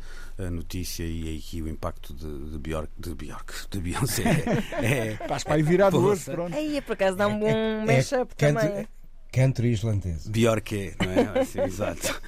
[0.51, 4.23] notícia e aqui o impacto de, de Bjork, de Bjork, de Beyoncé.
[4.73, 6.55] É, é, Estás para aí virar hoje, pronto.
[6.55, 8.88] Aí, por acaso dá um bom é, é mashup é, também.
[9.33, 10.29] Country islandês.
[10.29, 11.40] Bjork, não é?
[11.40, 12.21] Assim, exato.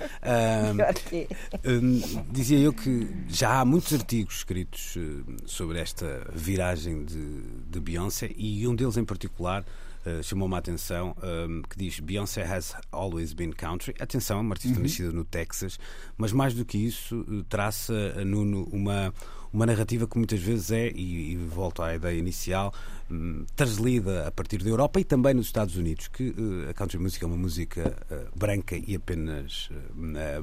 [1.64, 7.80] Um, dizia eu que já há muitos artigos escritos eh, sobre esta viragem de, de
[7.80, 9.64] Beyoncé e um deles em particular
[10.06, 13.92] eh, chamou-me a atenção, um, que diz Beyoncé has always been country.
[13.98, 14.84] Atenção, uma artista uhum.
[14.84, 15.80] nascida no Texas,
[16.16, 19.12] mas mais do que isso, eh, traça, uh, Nuno, uma,
[19.52, 22.72] uma narrativa que muitas vezes é, e, e volto à ideia inicial,
[23.10, 27.00] um, translida a partir da Europa e também nos Estados Unidos, que uh, a country
[27.00, 29.70] music é uma música uh, branca e apenas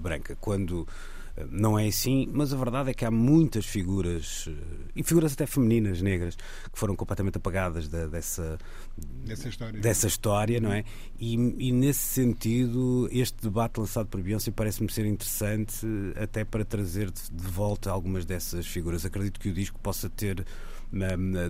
[0.02, 0.36] branca.
[0.41, 0.86] Quando
[1.50, 5.46] não é assim, mas a verdade é que há muitas figuras, eh, e figuras até
[5.46, 8.58] femininas negras, que foram completamente apagadas da, dessa,
[8.98, 10.84] dessa história, dessa história não é?
[11.19, 17.10] E, e, nesse sentido, este debate lançado por Beyoncé parece-me ser interessante até para trazer
[17.10, 19.06] de, de volta algumas dessas figuras.
[19.06, 20.46] Acredito que o disco possa ter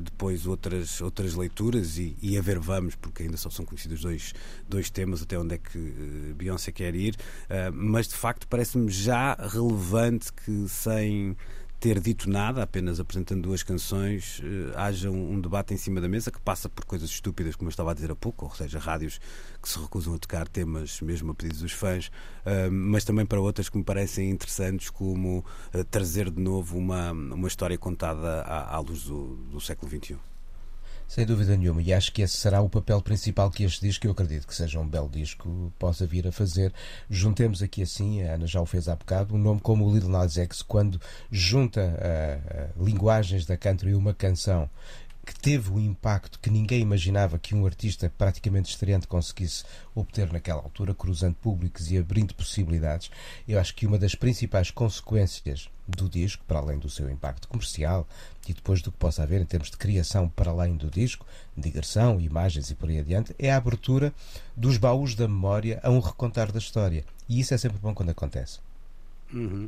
[0.01, 4.33] depois outras, outras leituras e, e a ver vamos, porque ainda só são conhecidos dois,
[4.67, 8.89] dois temas até onde é que uh, Beyoncé quer ir, uh, mas de facto parece-me
[8.89, 11.35] já relevante que sem
[11.83, 16.31] ter dito nada, apenas apresentando duas canções, eh, haja um, debate em cima da mesa
[16.31, 19.19] que passa por coisas estúpidas, como eu estava a dizer há pouco, ou seja, rádios
[19.61, 23.41] que se recusam a tocar temas mesmo a pedidos dos fãs, uh, mas também para
[23.41, 28.77] outras que me parecem interessantes, como uh, trazer de novo uma, uma história contada à,
[28.77, 30.15] à luz do, do século XXI.
[31.07, 34.11] Sem dúvida nenhuma, e acho que esse será o papel principal que este disco, eu
[34.11, 36.73] acredito que seja um belo disco, possa vir a fazer.
[37.09, 40.09] Juntemos aqui assim, a Ana já o fez há bocado, um nome como o Little
[40.09, 40.99] Nas X, quando
[41.31, 44.69] junta uh, linguagens da country e uma canção
[45.25, 49.63] que teve o impacto que ninguém imaginava que um artista praticamente estreante conseguisse
[49.95, 53.09] obter naquela altura, cruzando públicos e abrindo possibilidades.
[53.47, 58.07] Eu acho que uma das principais consequências do disco, para além do seu impacto comercial
[58.47, 62.19] e depois do que possa haver em termos de criação para além do disco, digressão,
[62.19, 64.13] imagens e por aí adiante, é a abertura
[64.55, 67.05] dos baús da memória a um recontar da história.
[67.29, 68.59] E isso é sempre bom quando acontece.
[69.33, 69.67] Uhum.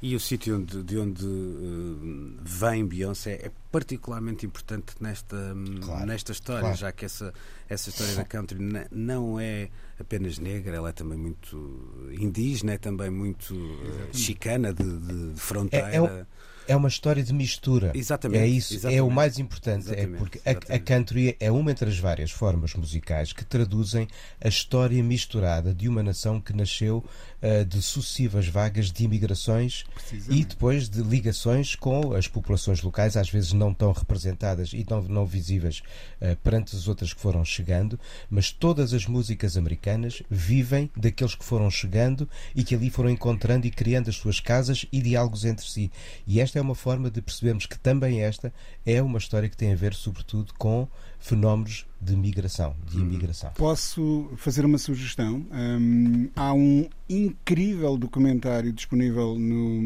[0.00, 5.36] E o sítio onde, de onde uh, vem Beyoncé é particularmente importante nesta,
[5.84, 6.76] Claro, nesta história, claro.
[6.76, 7.32] já que essa,
[7.68, 8.58] essa história da country
[8.90, 9.68] não é
[10.00, 15.40] apenas negra, ela é também muito indígena, é também muito uh, chicana de, de- de
[15.40, 15.88] fronteira.
[15.88, 16.26] É- é
[16.68, 17.90] É uma história de mistura.
[17.94, 19.00] Exatamente, É isso, é exatamente.
[19.02, 19.90] o mais importante.
[19.92, 24.06] É porque a, a country é uma entre as várias formas musicais que traduzem
[24.40, 27.04] a história misturada de uma nação que nasceu
[27.42, 29.84] ah, de sucessivas vagas de imigrações
[30.28, 35.02] e depois de ligações com as populações locais, às vezes não tão representadas e não,
[35.02, 35.82] não visíveis
[36.20, 37.98] ah, perante as outras que foram chegando,
[38.30, 43.66] mas todas as músicas americanas vivem daqueles que foram chegando e que ali foram encontrando
[43.66, 45.90] e criando as suas casas e diálogos entre si.
[46.26, 48.52] E esta é uma forma de percebermos que também esta
[48.86, 50.88] é uma história que tem a ver, sobretudo, com
[51.22, 53.52] fenómenos de migração, de imigração.
[53.52, 55.46] Posso fazer uma sugestão?
[55.52, 59.80] Hum, há um incrível documentário disponível no,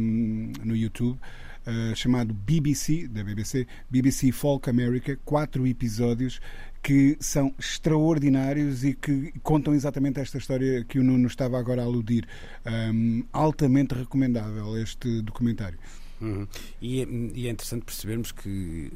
[0.64, 1.18] no YouTube.
[1.66, 6.40] uh, chamado BBC, da BBC, BBC Folk America, quatro episódios
[6.83, 11.85] que são extraordinários e que contam exatamente esta história que o Nuno estava agora a
[11.85, 12.27] aludir.
[12.64, 15.79] Hum, altamente recomendável este documentário.
[16.20, 16.46] Uhum.
[16.81, 18.90] E, é, e é interessante percebermos que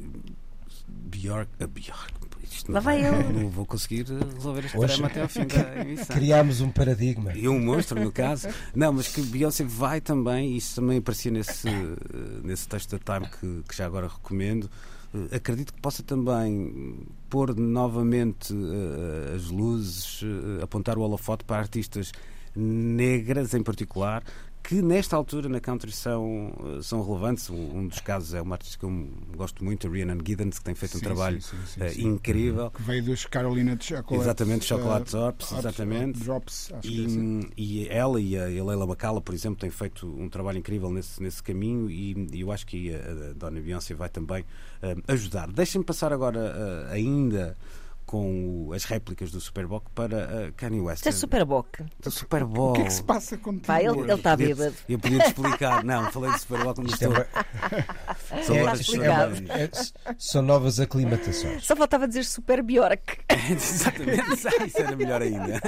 [0.87, 1.49] Bjork.
[1.59, 3.31] A Bjork isto Lá não, vai ele.
[3.43, 6.15] não vou conseguir resolver este Hoje- problema até ao fim da emissão.
[6.17, 7.31] Criámos um paradigma.
[7.33, 8.49] E um monstro, no caso.
[8.75, 11.69] Não, mas que Beyoncé vai também, isso também aparecia nesse,
[12.43, 14.69] nesse texto da Time que, que já agora recomendo.
[15.13, 21.57] Eh, Acredito que possa também pôr novamente eh, as luzes, eh, apontar o holofote para
[21.57, 22.11] artistas
[22.53, 24.23] negras em particular,
[24.63, 27.49] que nesta altura na country são, eh, são relevantes.
[27.49, 30.75] Um, dos casos é uma artista que eu gosto muito, a Rhiannon Giddens, que tem
[30.75, 32.07] feito um Sim, trabalho sim, sim, eh, sim.
[32.07, 32.71] incrível.
[32.71, 34.23] Que veio dos Carolina de Chocolate.
[34.23, 36.19] Exatamente, Chocolate uh, Drops, exatamente.
[36.19, 37.39] Drops, acho que é assim.
[37.57, 40.59] E, e ela e a, e a Leila Macala, por exemplo, têm feito um trabalho
[40.59, 42.97] incrível nesse, nesse caminho e, e eu acho que a,
[43.29, 44.45] a Dona Beyoncé vai também
[44.81, 45.51] eh, ajudar.
[45.51, 47.57] Deixem-me passar agora eh, ainda
[48.11, 50.97] com o- as réplicas do Super Bowl para eh, Kanye West.
[50.99, 51.81] Isto é Super Bock.
[52.05, 52.71] O Super Bowl.
[52.71, 53.65] O que é que se passa contigo?
[53.67, 54.75] Pá, ele está bêbado.
[54.89, 55.81] Eu podia te explicar.
[55.85, 57.23] Não, falei de Super Bowl quando Isto é estou.
[57.23, 61.65] uma- São é- horas isto é é- são novas aclimatações.
[61.65, 63.19] Só faltava dizer Super Bjork.
[63.49, 64.21] Exatamente,
[64.59, 65.61] Ah, isso era melhor ainda.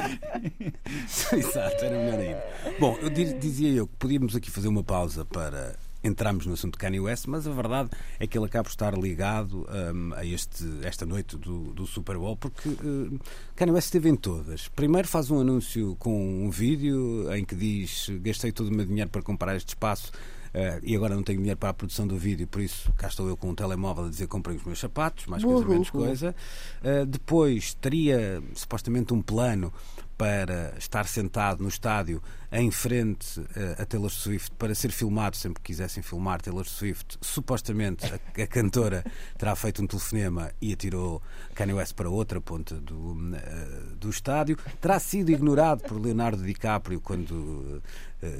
[1.34, 2.44] Exato, era melhor ainda.
[2.80, 6.74] Bom, eu di- dizia eu que podíamos aqui fazer uma pausa para entrarmos no assunto
[6.74, 7.90] de Kanye West, mas a verdade
[8.20, 12.18] é que ele acaba por estar ligado hum, a este, esta noite do, do Super
[12.18, 13.18] Bowl, porque hum,
[13.56, 14.68] Kanye West esteve em todas.
[14.68, 19.10] Primeiro faz um anúncio com um vídeo em que diz gastei todo o meu dinheiro
[19.10, 20.12] para comprar este espaço
[20.54, 23.28] eh, e agora não tenho dinheiro para a produção do vídeo, por isso cá estou
[23.28, 26.36] eu com um telemóvel a dizer comprem os meus sapatos, mais coisa, menos coisa.
[26.84, 29.74] Uh, depois teria supostamente um plano
[30.24, 35.62] para estar sentado no estádio em frente uh, a Taylor Swift para ser filmado sempre
[35.62, 37.18] que quisessem filmar Taylor Swift.
[37.20, 39.04] Supostamente a, a cantora
[39.38, 41.22] terá feito um telefonema e atirou
[41.54, 44.58] Kanye West para outra ponta do, uh, do estádio.
[44.80, 47.82] Terá sido ignorado por Leonardo DiCaprio quando uh,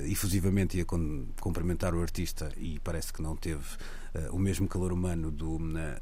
[0.06, 5.32] efusivamente ia cumprimentar o artista e parece que não teve eh, o mesmo calor humano
[5.32, 5.60] do,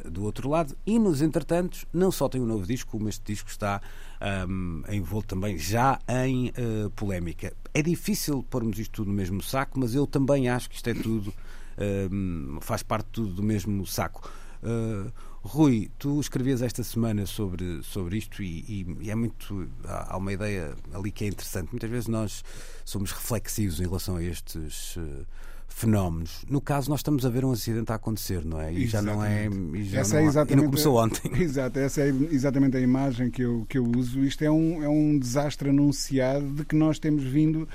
[0.09, 0.75] do outro lado.
[0.85, 3.81] E nos entretantos, não só tem um novo disco, como este disco está
[4.19, 7.53] ahm, envolto também já em eh, polémica.
[7.73, 10.93] É difícil pormos isto tudo no mesmo saco, mas eu também acho que isto é
[10.93, 11.33] tudo,
[11.77, 14.29] ahm, faz parte tudo do mesmo saco.
[14.63, 15.11] Uh,
[15.43, 19.67] Rui, tu escrevias esta semana sobre, sobre isto e, e- e é muito.
[19.85, 21.69] Há, há uma ideia ali que é interessante.
[21.71, 22.43] Muitas vezes nós
[22.85, 25.25] somos reflexivos em relação a estes uh,
[25.73, 26.43] fenómenos.
[26.49, 28.71] No caso, nós estamos a ver um acidente a acontecer, não é?
[28.73, 29.47] E já não é.
[29.47, 31.31] E já Essa não, é há- e exatamente não começou ontem.
[31.41, 34.19] Exato, essa é exatamente a imagem que eu, que eu uso.
[34.19, 37.67] Isto é um, é um desastre anunciado de que nós temos vindo.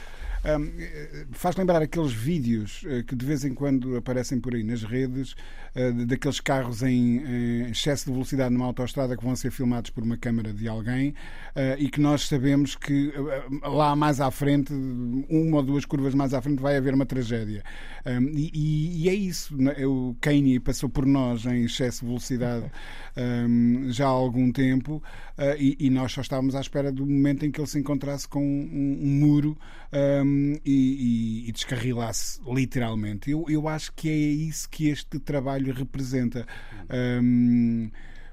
[0.45, 4.63] hum, eh, faz lembrar aqueles vídeos eh, que de vez em quando aparecem por aí
[4.63, 5.35] nas redes, de-
[6.07, 10.17] daqueles carros em, em excesso de velocidade numa autoestrada que vão ser filmados por uma
[10.17, 11.15] câmara de alguém
[11.55, 16.15] eh, e que nós sabemos que eh, lá mais à frente, uma ou duas curvas
[16.15, 17.63] mais à frente, vai haver uma tragédia.
[18.35, 19.57] E, e- é isso.
[19.61, 19.75] né?
[19.87, 22.71] O Kanye passou por nós em excesso de velocidade
[23.91, 25.03] já há algum tempo
[25.39, 28.41] eh, e, nós só estávamos à espera do momento em que ele se encontrasse com
[28.43, 29.59] um, um muro
[30.65, 33.31] e, e- e descarrilasse literalmente.
[33.31, 36.47] Eu, eu acho que é isso que este trabalho representa.
[37.23, 37.91] Hum,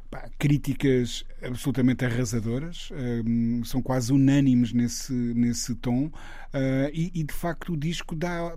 [0.09, 2.89] pá, críticas absolutamente arrasadoras,
[3.25, 6.11] hum, são quase unânimes nesse, nesse tom,
[6.53, 8.55] ah, e, e, de facto o disco dá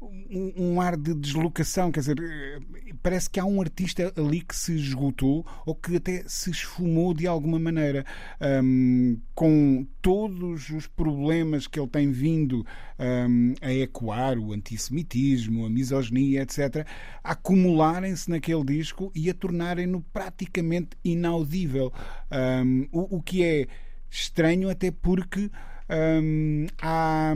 [0.00, 2.60] um, um, ar de deslocação, quer dizer, eh,
[3.02, 7.26] parece que há um artista ali que se esgotou ou que até se esfumou de
[7.26, 8.04] alguma maneira,
[8.62, 12.64] um, com todos os problemas que ele tem vindo
[12.98, 16.86] um, a ecoar, o antissemitismo, a misoginia, etc.,
[17.22, 21.92] acumularem-se naquele disco e a tornarem-no praticamente inaudível.
[22.92, 23.66] o, o que é
[24.08, 25.50] estranho, até porque.
[26.80, 27.34] há,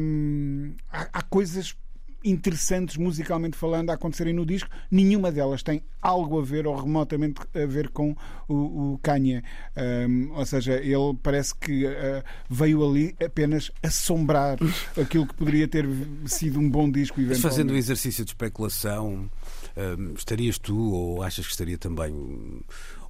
[0.90, 1.74] há, há coisas
[2.24, 4.68] interessantes musicalmente falando a acontecerem no disco.
[4.90, 8.16] Nenhuma delas tem algo a ver ou remotamente a ver com
[8.48, 9.42] o, o Kanye.
[9.76, 14.58] Um, ou seja, ele parece que uh, veio ali apenas assombrar
[15.00, 15.86] aquilo que poderia ter
[16.26, 17.20] sido um bom disco.
[17.20, 19.30] Mas fazendo o um exercício de especulação,
[19.76, 22.12] um, estarias tu ou achas que estaria também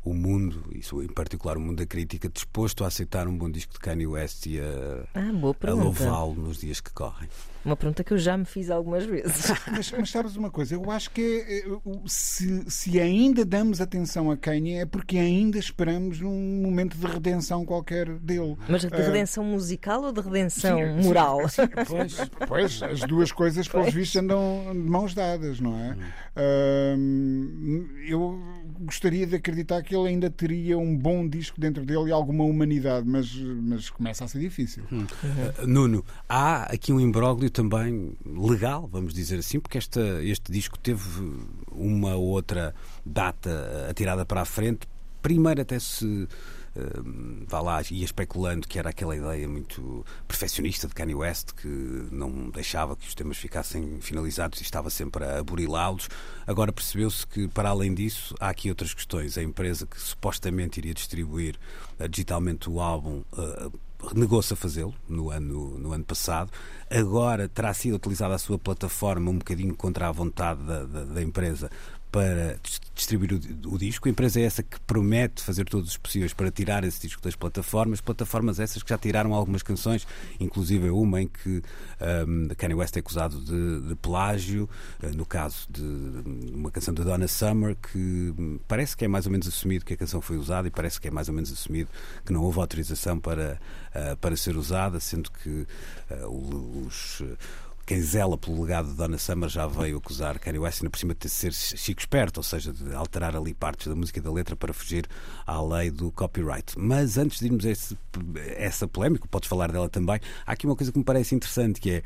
[0.05, 3.73] o mundo, isso em particular o mundo da crítica, disposto a aceitar um bom disco
[3.73, 7.29] de Kanye West e a, ah, a louvá-lo nos dias que correm?
[7.65, 9.53] Uma pergunta que eu já me fiz algumas vezes.
[9.71, 10.75] mas, mas sabes uma coisa?
[10.75, 11.65] Eu acho que é,
[12.07, 17.65] se, se ainda damos atenção a Kanye é porque ainda esperamos um momento de redenção
[17.65, 18.57] qualquer dele.
[18.69, 21.49] Mas de redenção uh, musical ou de redenção sim, moral?
[21.49, 22.17] Sim, sim, pois,
[22.49, 25.97] pois, as duas coisas, pelos vistos, andam de mãos dadas, não é?
[26.35, 28.41] Uh, eu
[28.81, 33.07] gostaria de acreditar que ele ainda teria um bom disco dentro dele e alguma humanidade,
[33.07, 34.85] mas, mas começa a ser difícil.
[34.91, 35.07] Hum.
[35.23, 40.79] Uh, Nuno, há aqui um imbróglio também legal, vamos dizer assim, porque esta, este disco
[40.79, 41.05] teve
[41.71, 44.89] uma ou outra data atirada para a frente.
[45.21, 50.95] Primeiro até se uh, vá lá, ia especulando que era aquela ideia muito perfeccionista de
[50.95, 51.69] Kanye West, que
[52.11, 56.09] não deixava que os temas ficassem finalizados e estava sempre a burilá-los.
[56.45, 59.39] Agora percebeu-se que, para além disso, há aqui outras questões.
[59.39, 61.57] A empresa que supostamente iria distribuir
[62.01, 63.23] uh, digitalmente o álbum.
[63.33, 63.73] Uh,
[64.15, 66.51] negou-se a fazê-lo no ano, no ano passado.
[66.91, 71.23] Agora terá sido utilizada a sua plataforma um bocadinho contra a vontade da, da, da
[71.23, 71.71] empresa
[72.13, 72.59] para
[72.95, 74.07] distribuir o, o, disco.
[74.07, 77.35] A empresa é essa que promete fazer todos os possíveis para tirar esse disco das
[77.35, 78.03] plataformas.
[78.03, 80.07] Plataformas essas que já tiraram algumas canções,
[80.39, 81.63] inclusive uma em que
[82.29, 84.69] um, Kanye West é acusado de, de plágio,
[85.03, 85.83] uh, no caso de
[86.53, 89.97] uma canção da Donna Summer, que parece que é mais ou menos assumido que a
[89.97, 91.89] canção foi usada e parece que é mais ou menos assumido
[92.27, 93.59] que não houve autorização para,
[93.97, 95.67] uh, para ser usada, sendo que
[96.11, 97.23] uh, os
[97.85, 101.15] quem zela pelo legado de Donna Summer já veio acusar Kanye West, ainda por cima
[101.15, 104.55] de ser chico esperto, ou seja, de alterar ali partes da música e da letra
[104.55, 105.07] para fugir
[105.47, 106.79] à lei do copyright.
[106.79, 107.99] Mas antes de irmos a esse,
[108.57, 111.91] essa polémica, podes falar dela também, há aqui uma coisa que me parece interessante que
[111.91, 112.03] é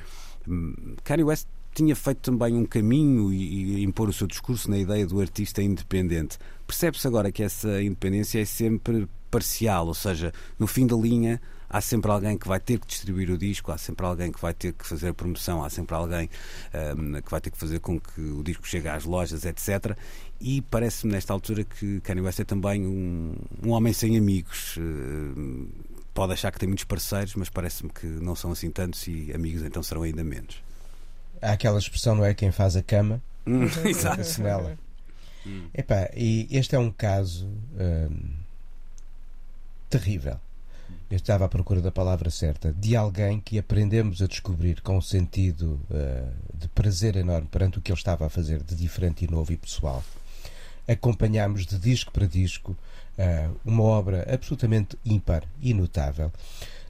[0.49, 4.79] hum, Kanye West tinha feito também um caminho e, e impor o seu discurso na
[4.79, 6.39] ideia do artista independente.
[6.67, 11.81] Percebe-se agora que essa independência é sempre parcial, ou seja, no fim da linha há
[11.81, 14.73] sempre alguém que vai ter que distribuir o disco, há sempre alguém que vai ter
[14.73, 16.31] que fazer a promoção, há sempre alguém
[16.97, 19.97] um, que vai ter que fazer com que o disco chegue às lojas, etc.
[20.41, 24.77] E parece-me nesta altura que Kanye West é também um, um homem sem amigos.
[24.77, 25.69] Uh,
[26.15, 29.63] pode achar que tem muitos parceiros, mas parece-me que não são assim tantos e amigos
[29.63, 30.63] então serão ainda menos.
[31.43, 32.33] Há aquela expressão, não é?
[32.33, 34.41] Quem faz a cama, hum, Exato.
[34.41, 34.79] nela.
[35.47, 35.69] Hum.
[35.75, 37.47] Epá, e este é um caso
[37.79, 38.31] hum,
[39.89, 40.41] terrível
[41.11, 45.01] eu estava à procura da palavra certa, de alguém que aprendemos a descobrir com um
[45.01, 49.31] sentido uh, de prazer enorme perante o que ele estava a fazer de diferente e
[49.31, 50.03] novo e pessoal.
[50.89, 52.77] Acompanhámos de disco para disco
[53.19, 56.33] uh, uma obra absolutamente ímpar e notável.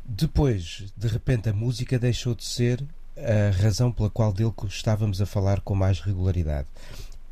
[0.05, 2.83] Depois, de repente, a música deixou de ser
[3.17, 6.69] a razão pela qual dele estávamos a falar com mais regularidade.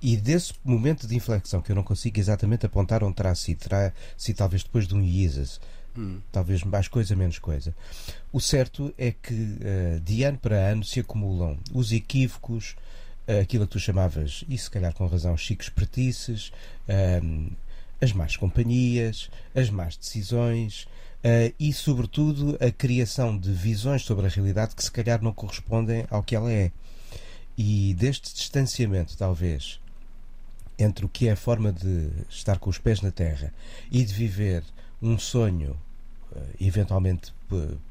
[0.02, 3.92] E desse momento de inflexão, que eu não consigo exatamente apontar onde terá sido, terá
[4.18, 5.58] sido talvez depois de um Jesus,
[6.32, 7.74] Talvez mais coisa, menos coisa.
[8.32, 12.76] O certo é que uh, de ano para ano se acumulam os equívocos,
[13.28, 16.52] uh, aquilo que tu chamavas, e se calhar com razão, chicos pertices,
[16.88, 17.56] uh,
[18.00, 20.86] as más companhias, as más decisões.
[21.24, 26.04] Uh, e, sobretudo, a criação de visões sobre a realidade que se calhar não correspondem
[26.10, 26.70] ao que ela é.
[27.56, 29.80] E deste distanciamento, talvez,
[30.78, 33.54] entre o que é a forma de estar com os pés na terra
[33.90, 34.64] e de viver
[35.04, 35.76] um sonho
[36.34, 37.32] eh, eventualmente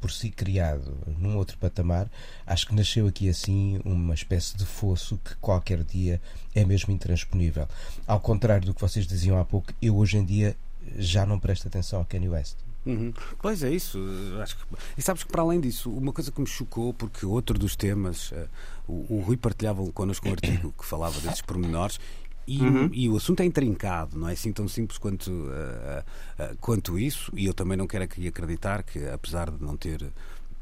[0.01, 2.09] por si criado num outro patamar,
[2.45, 6.19] acho que nasceu aqui assim uma espécie de fosso que qualquer dia
[6.53, 7.67] é mesmo intransponível.
[8.05, 10.57] Ao contrário do que vocês diziam há pouco, eu hoje em dia
[10.97, 12.57] já não presto atenção ao Kanye West.
[12.85, 13.13] Uhum.
[13.41, 13.97] Pois é isso.
[14.41, 14.63] Acho que...
[14.97, 18.31] E sabes que para além disso, uma coisa que me chocou, porque outro dos temas,
[18.31, 18.49] uh,
[18.85, 21.99] o, o Rui partilhava connosco um artigo que falava desses pormenores
[22.47, 22.89] e, uhum.
[22.91, 26.03] e, o assunto é intrincado, não é assim tão simples quanto, uh,
[26.39, 27.31] uh, quanto isso.
[27.35, 30.11] E eu também não quero aqui acreditar que, apesar de não ter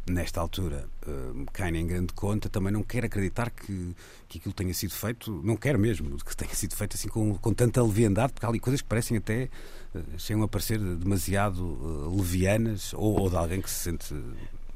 [0.07, 3.95] nesta altura, uh, cai em grande conta, também não quer acreditar que,
[4.27, 7.53] que aquilo tenha sido feito, não quer mesmo que tenha sido feito assim com, com
[7.53, 9.49] tanta leviandade, porque há ali coisas que parecem até
[9.93, 14.13] uh, chegam a parecer demasiado uh, levianas ou, ou de alguém que se sente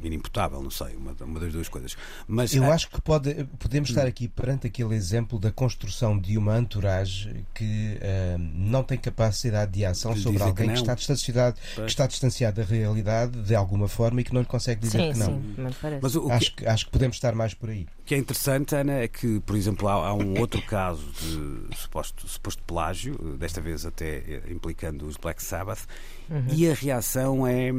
[0.02, 1.96] inimputável, não sei, uma, uma das duas coisas.
[2.28, 6.58] Mas eu acho que pode, podemos estar aqui perante aquele exemplo da construção de uma
[6.60, 11.82] entourage que uh, não tem capacidade de ação sobre alguém que, que, está distanciado, que
[11.82, 15.20] está distanciado da realidade de alguma forma e que não lhe consegue dizer sim, que
[15.20, 15.42] não.
[15.42, 17.88] Sim, Mas o, acho, que, acho que podemos estar mais por aí.
[18.06, 21.76] O que é interessante, Ana, é que, por exemplo, há, há um outro caso de
[21.76, 25.88] suposto, suposto plágio, desta vez até eh, implicando os Black Sabbath,
[26.30, 26.46] uhum.
[26.52, 27.70] e a reação é,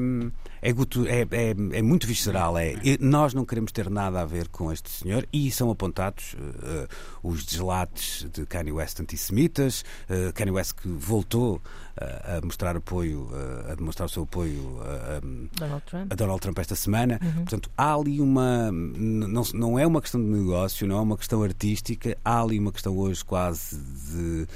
[0.60, 2.58] é, é, é, é muito visceral.
[2.58, 6.88] É, nós não queremos ter nada a ver com este senhor e são apontados uh,
[7.22, 11.62] os deslates de Kanye West antissemitas, uh, Kanye West que voltou
[11.98, 13.28] a mostrar apoio,
[13.70, 15.20] a demonstrar o seu apoio a,
[15.58, 16.12] Donald Trump.
[16.12, 17.18] a Donald Trump esta semana.
[17.22, 17.32] Uhum.
[17.32, 18.70] Portanto, há ali uma.
[18.70, 22.72] Não, não é uma questão de negócio, não é uma questão artística, há ali uma
[22.72, 24.46] questão hoje quase de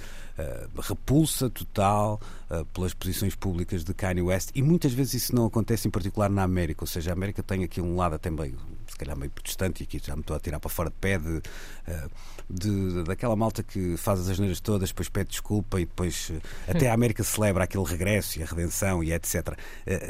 [0.40, 2.20] uh, repulsa total
[2.50, 6.30] uh, pelas posições públicas de Kanye West e muitas vezes isso não acontece em particular
[6.30, 8.58] na América, ou seja, a América tem aqui um lado até meio,
[9.00, 11.28] calhar meio protestante e aqui já me estou a tirar para fora de pé de,
[11.28, 12.10] uh,
[12.48, 16.32] de daquela malta que faz as asneiras todas, depois pede desculpa e depois
[16.68, 19.56] até a América celebra aquele regresso e a redenção e etc.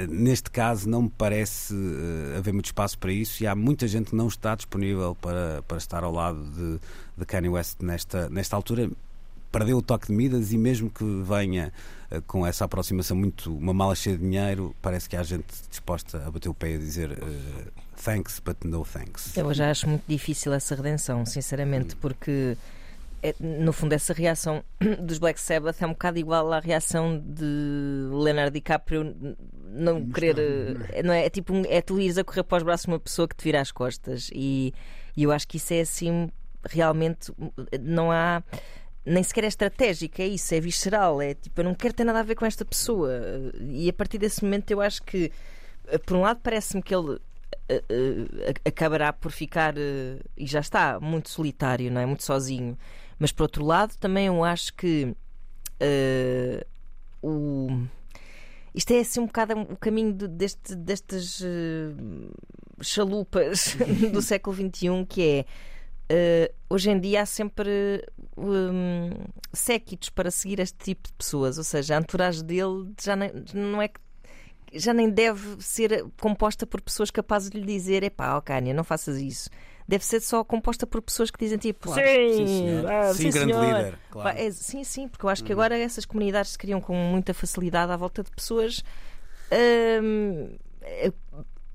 [0.09, 1.75] neste caso não me parece
[2.37, 5.79] haver muito espaço para isso e há muita gente que não está disponível para, para
[5.79, 6.81] estar ao lado de,
[7.17, 8.91] de Kanye West nesta, nesta altura
[9.51, 11.73] perdeu o toque de Midas e mesmo que venha
[12.11, 16.25] uh, com essa aproximação muito uma mala cheia de dinheiro, parece que há gente disposta
[16.27, 17.73] a bater o pé e dizer uh,
[18.03, 19.37] thanks, but no thanks.
[19.37, 22.57] Eu já acho muito difícil essa redenção, sinceramente, porque
[23.23, 24.65] é, no fundo essa reação
[24.99, 27.45] dos Black Sabbath é um bocado igual à reação de
[28.11, 29.15] Leonardo DiCaprio
[29.73, 30.39] não querer
[30.93, 31.27] eh, não é?
[31.27, 33.45] é tipo é tu ires a correr para os braços de uma pessoa que te
[33.45, 34.73] vira as costas e,
[35.15, 36.31] e eu acho que isso é assim
[36.67, 37.31] realmente
[37.79, 38.43] não há
[39.05, 42.21] nem sequer é estratégica, é isso, é visceral, é tipo, eu não quero ter nada
[42.21, 43.11] a ver com esta pessoa.
[43.61, 45.33] E a partir desse momento eu acho que,
[45.89, 50.61] eh, por um lado, parece-me que ele uh, uh, acabará por ficar, uh, e já
[50.61, 52.07] está, muito solitário, não é?
[52.07, 52.77] Muito sozinho.
[53.19, 55.15] Mas por outro lado, também eu acho que
[57.23, 57.69] o.
[58.75, 61.43] Isto é assim um bocado o caminho de, deste, destas
[62.81, 63.77] chalupas
[64.13, 65.45] do século XXI, que é
[66.11, 68.05] Uh, hoje em dia há sempre
[68.37, 69.11] um,
[69.53, 73.81] séquitos para seguir este tipo de pessoas, ou seja, a entourage dele já nem, não
[73.81, 74.01] é que
[74.73, 78.83] já nem deve ser composta por pessoas capazes de lhe dizer: é pá, Cánia, não
[78.83, 79.51] faças isso.
[79.87, 83.31] Deve ser só composta por pessoas que dizem tipo: claro, sim, sim, ah, sim, sim
[83.31, 83.65] grande senhor.
[83.65, 83.99] líder.
[84.11, 84.39] Claro.
[84.39, 85.61] É, sim, sim, porque eu acho que uhum.
[85.61, 88.83] agora essas comunidades se criam com muita facilidade à volta de pessoas.
[90.03, 90.57] Hum,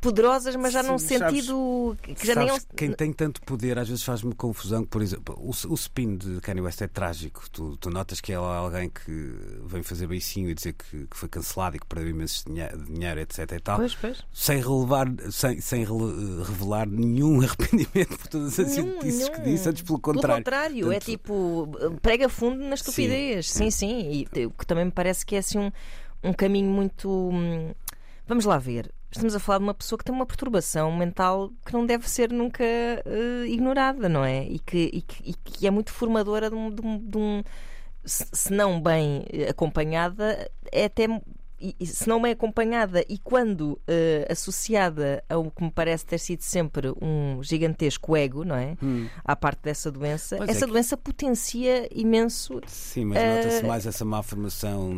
[0.06, 2.48] poderosas, mas já Sim, num sentido sabes, que já nem.
[2.76, 4.86] Quem tem tanto poder às vezes faz-me confusão.
[4.86, 7.50] Por exemplo, o, o spin de Kanye West é trágico.
[7.52, 9.12] Tu, tu notas que é alguém que
[9.66, 13.52] vem fazer beicinho e dizer que, que foi cancelado e que perdeu imenso dinheiro, etc.
[13.52, 14.24] E tal, pois, pois.
[14.32, 20.00] Sem, relevar, sem, sem revelar nenhum arrependimento por todas as idiotices que disse, antes pelo
[20.00, 20.44] contrário.
[20.44, 21.68] Pelo contrário, é tipo
[22.02, 23.50] prega fundo na estupidez.
[23.50, 24.02] Sim, sim.
[24.04, 24.28] sim.
[24.36, 25.72] E o que também me parece que é assim um,
[26.24, 27.10] um caminho muito.
[27.10, 27.74] Hum,
[28.28, 31.74] vamos lá ver estamos a falar de uma pessoa que tem uma perturbação mental que
[31.74, 34.46] não deve ser nunca uh, ignorada, não é?
[34.46, 37.44] E que, e que, e que, é muito formadora de um, de um, de um
[38.04, 41.08] se não bem acompanhada, é até
[41.84, 43.82] se não bem acompanhada e quando uh,
[44.30, 48.78] associada ao que me parece ter sido sempre um gigantesco ego, não é?
[48.84, 49.08] Hum.
[49.24, 51.04] À parte dessa doença, pois essa é doença que...
[51.04, 52.62] potencia imenso.
[52.68, 53.36] Sim, mas uh...
[53.36, 54.94] nota-se mais essa má formação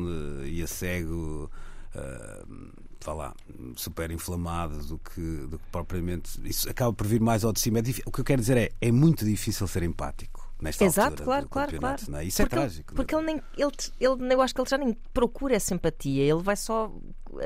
[0.46, 1.50] e esse ego.
[1.96, 2.77] Uh
[3.08, 3.34] vá lá,
[3.76, 6.40] super inflamado do que, do que propriamente.
[6.44, 7.80] Isso acaba por vir mais ao de cima.
[7.80, 10.46] É o que eu quero dizer é é muito difícil ser empático.
[10.62, 12.02] Nesta Exato, claro, claro, claro.
[12.18, 12.26] É?
[12.26, 12.92] Isso é porque é trágico.
[12.92, 16.24] Ele, porque ele nem, ele, ele, eu acho que ele já nem procura essa empatia,
[16.24, 16.92] ele vai só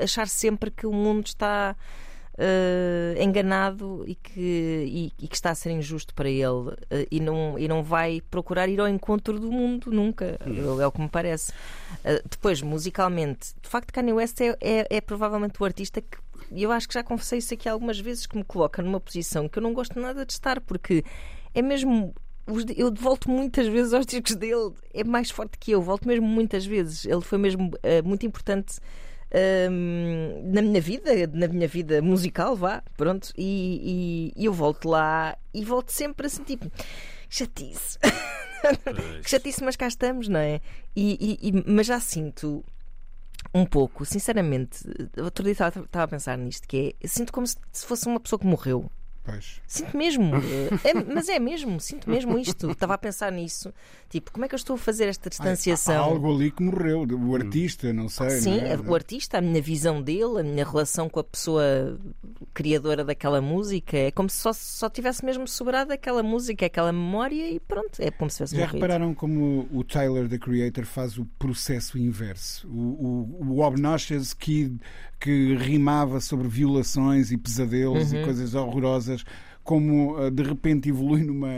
[0.00, 1.76] achar sempre que o mundo está
[2.42, 6.76] uh, enganado e que, e, e, que está a ser injusto para ele uh,
[7.10, 10.38] e, não, e não vai procurar ir ao encontro do mundo nunca.
[10.46, 10.80] Hum.
[10.80, 11.52] É o que me parece.
[11.52, 16.18] Uh, depois, musicalmente, de facto, Kanye West é, é, é provavelmente o artista que
[16.54, 19.48] e eu acho que já confessei isso aqui algumas vezes que me coloca numa posição
[19.48, 21.02] que eu não gosto nada de estar, porque
[21.54, 22.14] é mesmo.
[22.76, 26.66] Eu volto muitas vezes aos discos dele, é mais forte que eu, volto mesmo muitas
[26.66, 27.06] vezes.
[27.06, 28.80] Ele foi mesmo uh, muito importante
[30.52, 35.36] na minha vida, na minha vida musical, vá, pronto, e, e, e eu volto lá
[35.54, 36.70] e volto sempre assim, tipo,
[37.28, 37.98] chatice.
[39.22, 40.60] que chatice, mas cá estamos, não é?
[40.94, 42.64] E, e, mas já sinto
[43.54, 44.84] Um pouco, sinceramente.
[45.18, 47.56] Outro dia estava estava a pensar nisto, que é, sinto como se
[47.86, 48.90] fosse uma pessoa que morreu.
[49.24, 49.60] Pois.
[49.66, 50.32] Sinto mesmo.
[50.82, 52.70] É, mas é mesmo, sinto mesmo isto.
[52.70, 53.72] Estava a pensar nisso.
[54.10, 56.02] Tipo, como é que eu estou a fazer esta Há distanciação?
[56.02, 58.30] algo ali que morreu, o artista, não sei.
[58.30, 58.76] Sim, não é?
[58.76, 61.98] o artista, a minha visão dele, a minha relação com a pessoa
[62.52, 67.48] criadora daquela música, é como se só, só tivesse mesmo sobrado aquela música, aquela memória
[67.50, 68.76] e pronto, é como se tivesse Já morrido.
[68.76, 72.68] repararam como o Tyler, the Creator, faz o processo inverso?
[72.68, 74.78] O, o, o Obnoxious Kid
[75.22, 78.20] que rimava sobre violações e pesadelos Uhum.
[78.20, 79.24] e coisas horrorosas.
[79.64, 81.48] Como ah, de repente evolui numa.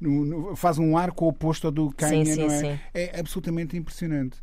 [0.00, 2.58] no- no- faz um arco oposto ao do Kanye, sim, não é?
[2.74, 2.80] sim.
[2.94, 4.38] É absolutamente impressionante.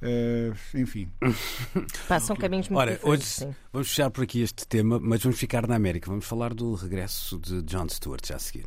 [0.00, 1.08] Ah, enfim,
[2.08, 3.40] Pá, são caminhos muito Ora, diferentes.
[3.42, 3.56] hoje sim.
[3.72, 6.08] vamos fechar por aqui este tema, mas vamos ficar na América.
[6.10, 8.66] Vamos falar do regresso de John Stewart já a seguir.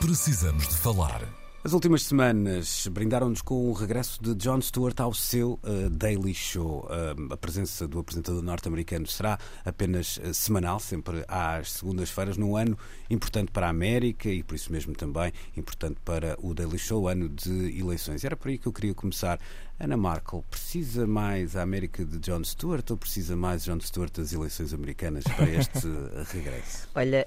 [0.00, 1.22] Precisamos de falar.
[1.66, 6.86] As últimas semanas brindaram-nos com o regresso de Jon Stewart ao seu eh, Daily Show.
[6.88, 12.78] Eh, a presença do apresentador norte-americano será apenas eh, semanal, sempre às segundas-feiras, num ano
[13.10, 17.28] importante para a América e por isso mesmo também importante para o Daily Show, ano
[17.28, 18.22] de eleições.
[18.22, 19.40] Era por aí que eu queria começar.
[19.76, 24.32] Ana Markel, precisa mais a América de Jon Stewart ou precisa mais Jon Stewart das
[24.32, 25.88] eleições americanas para este
[26.32, 26.88] regresso?
[26.94, 27.26] Olha,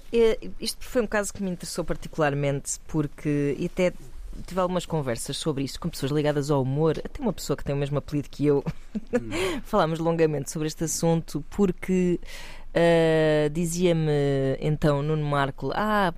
[0.61, 3.93] isto foi um caso que me interessou particularmente porque e até
[4.45, 7.75] tive algumas conversas sobre isto com pessoas ligadas ao humor, até uma pessoa que tem
[7.75, 8.63] o mesmo apelido que eu.
[9.63, 12.19] Falámos longamente sobre este assunto porque
[12.73, 16.13] eh, dizia-me então Nuno Marco, ah,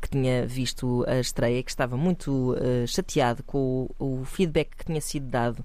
[0.00, 4.84] que tinha visto a estreia, que estava muito eh, chateado com o, o feedback que
[4.84, 5.64] tinha sido dado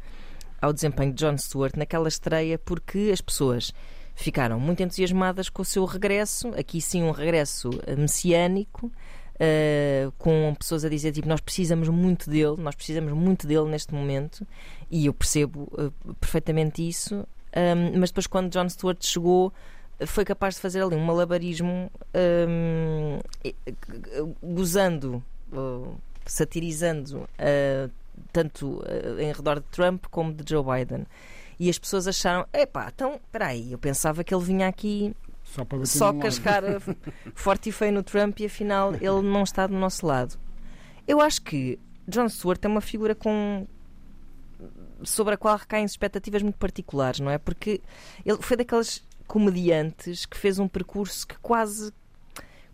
[0.62, 3.74] ao desempenho de Jon Stewart naquela estreia porque as pessoas
[4.16, 8.92] ficaram muito entusiasmadas com o seu regresso, aqui sim um regresso eh, messiânico,
[9.44, 13.92] eh, com pessoas a dizer tipo, nós precisamos muito dele, nós precisamos muito dele neste
[13.92, 14.46] momento,
[14.90, 19.54] e eu percebo eh, perfeitamente isso, Ahm, mas depois quando Jon Stewart chegou
[20.06, 27.28] foi capaz de fazer ali um malabarismo ahm, eh, eh, gozando, ou satirizando
[28.32, 28.82] tanto
[29.20, 31.06] em redor de Trump como de Joe Biden.
[31.60, 35.14] E as pessoas acharam, epá, então, peraí, eu pensava que ele vinha aqui
[35.52, 36.64] só para só cascar
[37.36, 40.40] forte e feio no Trump e afinal ele não está do nosso lado.
[41.08, 41.78] Eu acho que
[42.08, 43.68] Jon Stewart é uma figura com
[45.04, 47.38] sobre a qual recaem expectativas muito particulares, não é?
[47.38, 47.82] Porque
[48.26, 51.92] ele foi daqueles comediantes que fez um percurso que quase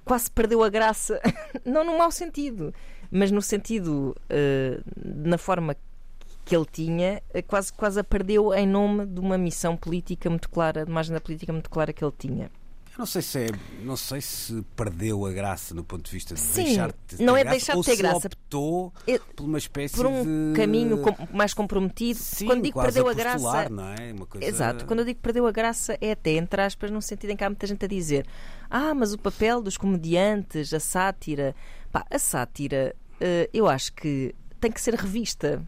[0.03, 1.19] quase perdeu a graça,
[1.65, 2.73] não no mau sentido,
[3.11, 5.75] mas no sentido eh, na forma
[6.45, 10.49] que ele tinha, eh, quase quase a perdeu em nome de uma missão política muito
[10.49, 12.49] clara, de uma agenda política muito clara que ele tinha.
[12.97, 13.47] Eu não sei se é,
[13.83, 17.23] não sei se perdeu a graça no ponto de vista de Sim, deixar de ter
[17.23, 18.27] não é graça, deixar de ter graça.
[18.27, 20.23] optou É- por uma espécie por um
[20.53, 20.97] de caminho
[21.31, 22.17] mais comprometido.
[22.19, 23.69] Sim, quando digo perdeu a, postular, graça.
[23.69, 24.13] não é?
[24.13, 24.47] Uma coisa...
[24.47, 27.43] Exato, quando eu digo perdeu a graça é até, entre aspas, no sentido em que
[27.43, 28.25] há muita gente a dizer
[28.67, 31.55] ah, mas o papel dos comediantes, a sátira.
[31.91, 35.63] Pá, a sátira, eh, eu acho que tem que ser revista.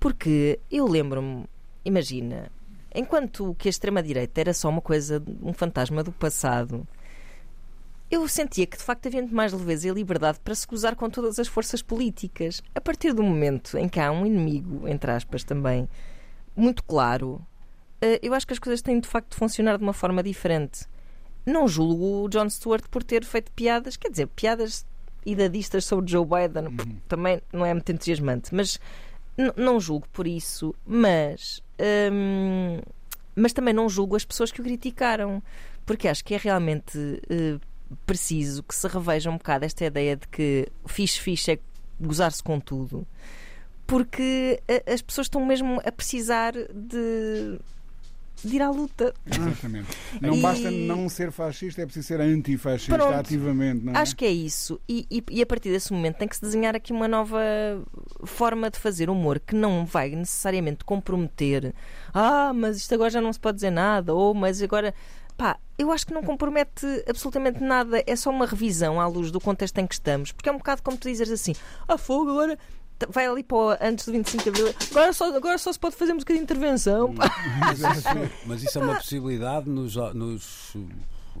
[0.00, 1.44] Porque eu lembro-me,
[1.84, 2.50] imagina,
[2.94, 6.86] enquanto que a extrema-direita era só uma coisa, um fantasma do passado,
[8.10, 11.10] eu sentia que de facto havia muito mais leveza e liberdade para se gozar com
[11.10, 12.62] todas as forças políticas.
[12.74, 15.88] A partir do momento em que há um inimigo, entre aspas também,
[16.56, 17.44] muito claro,
[18.00, 20.86] eh, eu acho que as coisas têm de facto de funcionar de uma forma diferente.
[21.44, 24.86] Não julgo o Jon Stewart por ter feito piadas, quer dizer, piadas
[25.26, 26.74] idadistas sobre Joe Biden,
[27.06, 28.78] também não é muito entusiasmante, mas
[29.56, 31.62] não julgo por isso, mas
[32.12, 32.80] hum,
[33.36, 35.42] mas também não julgo as pessoas que o criticaram,
[35.86, 36.98] porque acho que é realmente
[37.30, 37.58] eh,
[38.04, 41.58] preciso que se reveja um bocado esta ideia de que fixe fixe é
[42.00, 43.06] gozar-se com tudo,
[43.86, 47.58] porque a- as pessoas estão mesmo a precisar de,
[48.44, 49.12] de ir à luta.
[49.26, 49.88] Exatamente.
[50.20, 53.14] Não E- basta não ser fascista, é preciso ser antifascista Pronto.
[53.14, 53.84] ativamente.
[53.84, 53.98] Não é?
[53.98, 54.80] Acho que é isso.
[54.88, 57.40] E, e- e a partir desse momento tem que se desenhar aqui uma nova
[58.24, 61.74] forma de fazer humor que não vai necessariamente comprometer.
[62.12, 64.14] Ah, mas isto agora já não se pode dizer nada.
[64.14, 64.94] Ou, mas agora.
[65.36, 68.02] Pá, eu acho que não compromete absolutamente nada.
[68.08, 70.32] É só uma revisão à luz do contexto em que estamos.
[70.32, 71.52] Porque é um bocado como tu dizes assim:
[71.86, 72.58] ah, fogo, agora.
[73.08, 74.74] Vai ali para o- antes do 25 de Abril.
[74.90, 77.14] Agora só, agora só se pode fazer música de intervenção.
[77.14, 78.08] Mas isso,
[78.46, 80.74] mas isso é uma possibilidade nos, nos-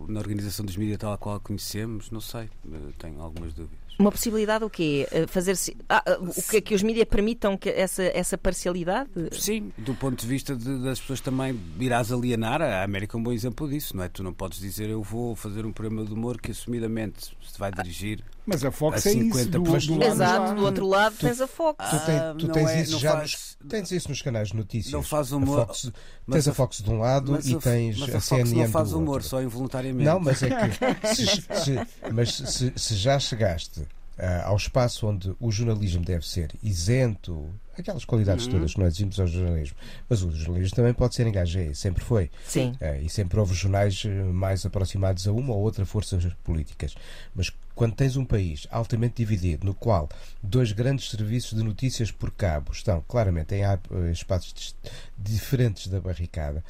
[0.06, 2.10] na organização dos mídias tal a qual a conhecemos?
[2.10, 2.42] Não sei,
[2.72, 3.78] eh, tenho algumas dúvidas.
[3.98, 5.08] Uma possibilidade o quê?
[5.10, 5.76] Eh, Fazer-se.
[5.88, 9.10] Ah, ah, o que é que os mídias permitam que essa, essa parcialidade?
[9.32, 13.22] Sim, do ponto de vista de- das pessoas também irás alienar, a América é um
[13.24, 14.08] bom exemplo disso, não é?
[14.08, 17.72] Tu não podes dizer eu vou fazer um programa de humor que assumidamente se vai
[17.72, 18.22] dirigir.
[18.50, 19.38] Mas a Fox A é isso.
[19.38, 21.84] 50, Do, mas- do lado Exato, do outro lado tens a Fox.
[21.90, 23.30] Tu, tem- Ah, tu não tens é- isso não já faz-
[23.60, 24.92] nos, tens isso nos canais de notícias.
[24.92, 25.92] Não faz A humor- Fox-
[26.26, 28.20] mas tens a a- Fox de um lado Mas e a- tens mas a, a
[28.20, 29.28] Fox CNN não faz do humor, outro.
[29.28, 30.04] só involuntariamente.
[30.04, 33.82] Não, mas é que se, se- mas se, se já chegaste
[34.18, 38.52] ah, ao espaço onde o jornalismo deve ser isento, aquelas qualidades Uhum.
[38.52, 39.76] todas que nós exigimos ao jornalismo,
[40.08, 42.28] mas o jornalismo também pode ser engajado, sempre foi.
[42.46, 42.74] Sim.
[42.80, 46.94] É, e sempre houve jornais mais aproximados a uma ou outra forças políticas.
[47.34, 50.08] Mas quando tens um país altamente dividido, no qual
[50.42, 53.78] dois grandes serviços de notícias por cabo estão claramente em eh,
[54.12, 54.74] espaços
[55.16, 56.64] diferentes da barricada,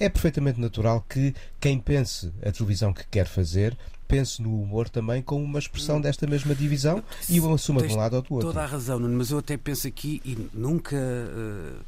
[0.00, 3.76] é perfeitamente natural que quem pense a televisão que quer fazer
[4.08, 7.96] pense no humor também como uma expressão desta mesma divisão e o assuma de um
[7.96, 8.48] lado ou do outro.
[8.48, 11.80] Toda a razão, Nuno, mas eu até penso aqui e nunca f-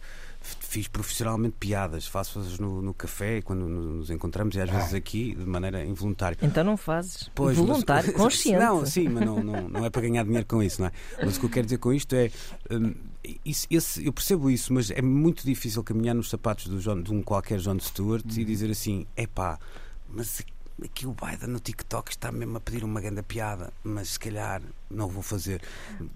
[0.60, 5.44] fiz profissionalmente piadas, faço-as no, no café quando nos encontramos e às vezes aqui de
[5.44, 6.36] maneira involuntária.
[6.42, 7.30] Então não fazes.
[7.34, 8.58] Pois, mas- Voluntário, consciente.
[8.64, 10.92] Não, sim, mas não, não, não é para ganhar dinheiro com isso, não é?
[11.24, 12.30] Mas o que eu quero dizer com isto é.
[12.70, 12.94] hum,
[13.44, 17.12] isso- esse- eu percebo isso, mas é muito difícil caminhar nos sapatos do John- de
[17.12, 19.58] um qualquer John Stewart e dizer assim: epá,
[20.08, 20.42] mas
[20.84, 24.62] aqui o Biden no TikTok está mesmo a pedir uma grande piada, mas se calhar
[24.90, 25.60] não vou fazer.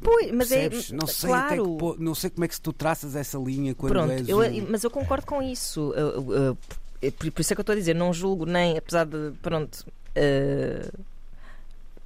[0.03, 0.91] Pois, mas é- Percebes?
[0.93, 1.73] não sei até claro.
[1.73, 4.39] que po- não sei como é que tu traças essa linha quando Pronto, és eu-
[4.39, 5.91] um- mas eu concordo com isso.
[5.91, 8.79] Uh, uh, uh, por, por isso é que eu estou a dizer, não julgo nem,
[8.79, 9.33] apesar de.
[9.43, 9.85] Pronto.
[10.17, 11.03] uh,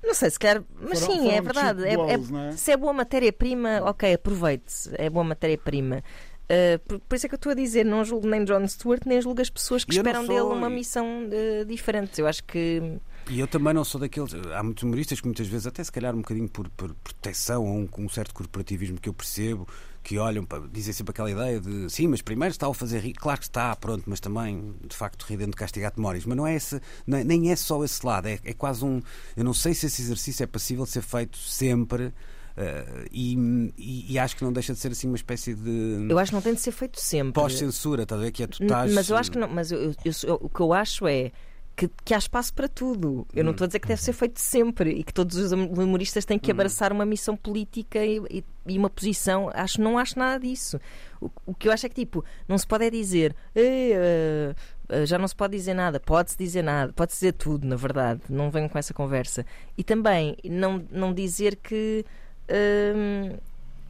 [0.02, 0.62] não sei, se calhar.
[0.80, 1.80] Mas Foram- sim, foram é verdade.
[1.82, 2.52] cheap É- goals, é- é?
[2.52, 4.90] se é boa matéria-prima, ok, aproveite-se.
[4.94, 6.02] É boa matéria-prima.
[6.48, 9.02] Uh, por, por isso é que eu estou a dizer, não julgo nem John Stewart,
[9.04, 12.20] nem julgo as pessoas que eu esperam sou- dele uma missão uh, diferente.
[12.20, 12.98] Eu acho que.
[13.28, 14.32] E eu também não sou daqueles.
[14.54, 17.76] Há muitos humoristas que muitas vezes, até se calhar um bocadinho por, por proteção ou
[17.78, 19.66] um, com um certo corporativismo que eu percebo,
[20.04, 20.62] que olham para.
[20.68, 23.14] dizem sempre aquela ideia de sim, mas primeiro está a fazer rir.
[23.14, 26.24] Claro que está, pronto, mas também, de facto, rir dentro de castigar memórias.
[26.24, 29.02] Mas não é esse, não é- nem é só esse lado, é, é quase um.
[29.36, 32.14] Eu não sei se esse exercício é passível de ser feito sempre.
[32.56, 33.34] Eh, e,
[33.76, 36.34] e- e acho que não deixa de ser assim uma espécie de Eu acho que
[36.34, 37.32] não tem de ser feito sempre.
[37.32, 38.30] pós-censura, estás a ver?
[38.32, 39.48] Que é tu estás- Mas eu acho que não.
[39.48, 39.94] Mas eu- eu-
[40.24, 41.32] eu o que eu acho é
[41.76, 43.26] que, que há espaço para tudo.
[43.34, 46.24] Eu não estou a dizer que deve ser feito sempre e que todos os humoristas
[46.24, 49.50] têm que abraçar uma missão política e, e- e uma posição.
[49.52, 50.80] Acho, não acho nada disso.
[51.20, 54.54] O, o que eu acho é que tipo, não se pode é dizer "Ei, eh,
[54.88, 58.22] eh, já não se pode dizer nada, pode-se dizer nada, pode-se dizer tudo, na verdade.
[58.30, 59.44] Não venho com essa conversa.
[59.76, 62.06] E também não, não dizer que.
[62.50, 63.36] Hum,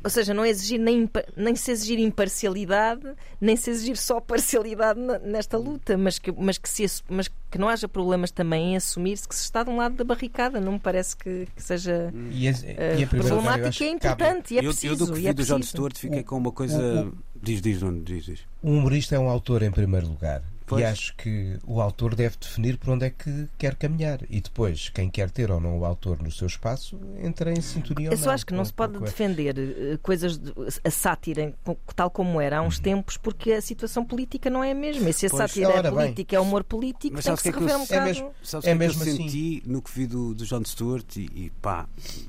[0.05, 3.03] ou seja, não exigir nem, nem se exigir imparcialidade,
[3.41, 7.69] nem se exigir só parcialidade nesta luta, mas que, mas, que se, mas que não
[7.69, 10.61] haja problemas também em assumir-se que se está de um lado da barricada.
[10.61, 12.55] Não me parece que, que seja E, a- eh,
[13.01, 14.93] e lugar, eu problemático acho e é importante e é eu, preciso.
[14.93, 15.63] eu do que vi é do John.
[15.63, 16.79] Stewart fiquei com uma coisa.
[17.07, 18.41] o- Diz, diz, Nuno, diz, diz.
[18.63, 20.43] Um humorista é um autor em primeiro lugar.
[20.67, 20.83] Pois.
[20.83, 24.21] E acho que o autor deve definir por onde é que quer caminhar.
[24.29, 28.09] E depois, quem quer ter ou não o autor no seu espaço, entra em sintonia
[28.09, 28.25] ou Eu não.
[28.25, 30.53] só acho que não se pode defender eh, coisas, de-
[30.85, 31.55] a sátira
[31.95, 35.09] tal como era há uns tempos, porque a situação política não é a mesma.
[35.09, 35.39] E se a Pois.
[35.51, 36.01] sátira é Ora bem.
[36.01, 38.05] política, é humor político, Mas tem que se que é eu- rever um é bocado.
[38.07, 39.17] mesmo- Sabes É o que é que mesmo eu assim.
[39.29, 41.87] senti no que vi do, do John Stewart e, e pá,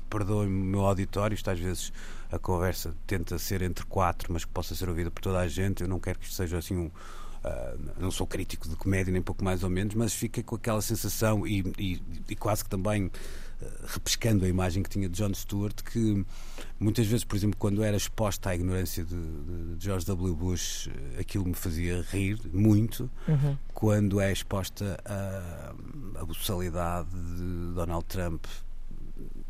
[0.08, 1.92] perdoem-me o meu auditório, isto às vezes
[2.30, 5.82] a conversa tenta ser entre quatro, mas que possa ser ouvida por toda a gente.
[5.82, 6.90] Eu não quero que isto seja assim um.
[7.44, 10.80] Ah, não sou crítico de comédia, nem pouco mais ou menos, mas fica com aquela
[10.82, 13.10] sensação e, e- e quase que também
[13.62, 16.24] ah, repescando a imagem que tinha de John Stewart, que
[16.78, 20.34] muitas vezes, por exemplo, quando era exposta à ignorância de, de- George W.
[20.34, 23.56] Bush, aquilo me fazia rir muito Uhum.
[23.74, 25.74] quando é exposta à,
[26.20, 28.44] à buçalidade de Donald Trump,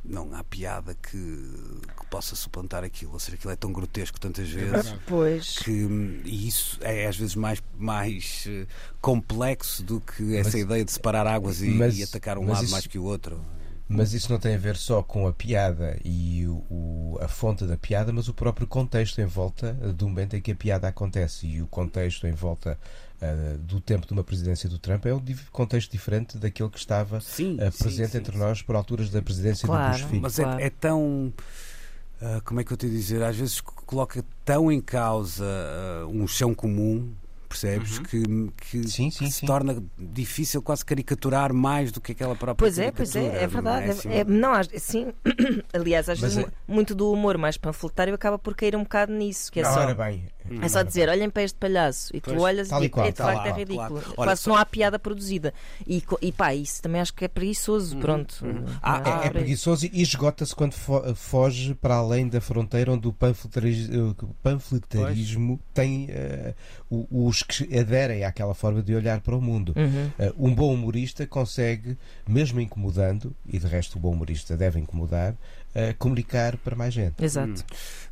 [0.09, 3.13] não há piada que, que possa suplantar aquilo.
[3.13, 4.71] Ou seja, aquilo é tão grotesco tantas vezes.
[4.71, 5.01] verdade.
[5.07, 5.59] Pois.
[5.59, 8.67] Que, hum, e isso é às vezes mais, mais eh,
[9.01, 12.63] complexo do que essa Mas- ideia de separar águas e, mas- e atacar um lado
[12.65, 13.41] isso- mais que o outro.
[13.91, 17.65] Mas isso não tem a ver só com a piada e o, o- a fonte
[17.65, 21.47] da piada, mas o próprio contexto em volta do momento em que a piada acontece.
[21.47, 22.79] E o contexto em volta
[23.21, 27.21] eh, do tempo de uma presidência do Trump é um contexto diferente daquele que estava
[27.21, 28.39] Sim, sim, presente sim, entre sim.
[28.39, 29.93] nós por alturas da presidência Claro.
[29.93, 30.23] do Bush filho.
[30.23, 30.61] Mas Claro.
[30.61, 31.33] é, é tão.
[32.23, 33.23] ah, como é que eu te dizer?
[33.23, 35.45] Às vezes co- coloca tão em causa
[36.11, 37.13] um chão comum,
[37.49, 37.99] percebes?
[38.01, 38.23] Que,
[38.57, 39.47] que, Sim, sim, que se sim.
[39.47, 43.87] torna difícil quase caricaturar mais do que aquela própria Pois é, pois é, é verdade.
[43.87, 44.09] não É, assim?
[44.11, 44.53] é- não.
[45.73, 49.13] Aliás, às vezes é- mu- muito do humor mais panfletário acaba por cair um bocado
[49.13, 49.81] nisso, que é só.
[49.81, 50.27] Ora bem,
[50.63, 53.07] É só dizer, olhem para este palhaço e tu Pois, olhas e qual.
[53.07, 53.89] é, de Tá facto lá, é ridículo.
[53.89, 54.05] claro.
[54.17, 55.53] Olha, Quase só- não há piada produzida.
[55.87, 57.97] E, e pá, isso também acho que é preguiçoso.
[57.99, 58.45] Pronto.
[58.83, 63.07] Ah, Não É, é preguiçoso e esgota-se quando fo- foge para além da fronteira onde
[63.09, 66.55] o eh, panfletarismo tem eh,
[66.91, 69.73] o- os que aderem àquela forma de olhar para o mundo.
[69.77, 70.11] Uhum.
[70.19, 71.97] Eh, um bom humorista consegue,
[72.27, 75.35] mesmo incomodando, e de resto o bom humorista deve incomodar,
[75.75, 77.23] eh, comunicar para mais gente.
[77.23, 77.65] Exato.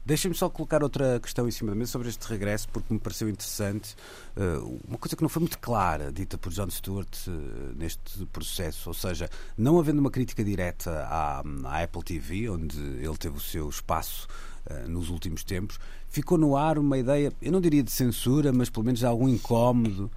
[0.06, 3.28] Deixem-me só colocar outra questão em cima da mesa sobre este regresso, porque me pareceu
[3.28, 3.96] interessante.
[4.36, 8.88] Uh, uma coisa que não foi muito clara, dita por John Stewart uh, neste processo,
[8.88, 9.28] ou seja,
[9.58, 14.28] não havendo uma crítica direta à, à Apple TV, onde ele teve o seu espaço
[14.70, 15.76] uh, nos últimos tempos,
[16.08, 19.28] ficou no ar uma ideia, eu não diria de censura, mas pelo menos de algum
[19.28, 20.08] incómodo.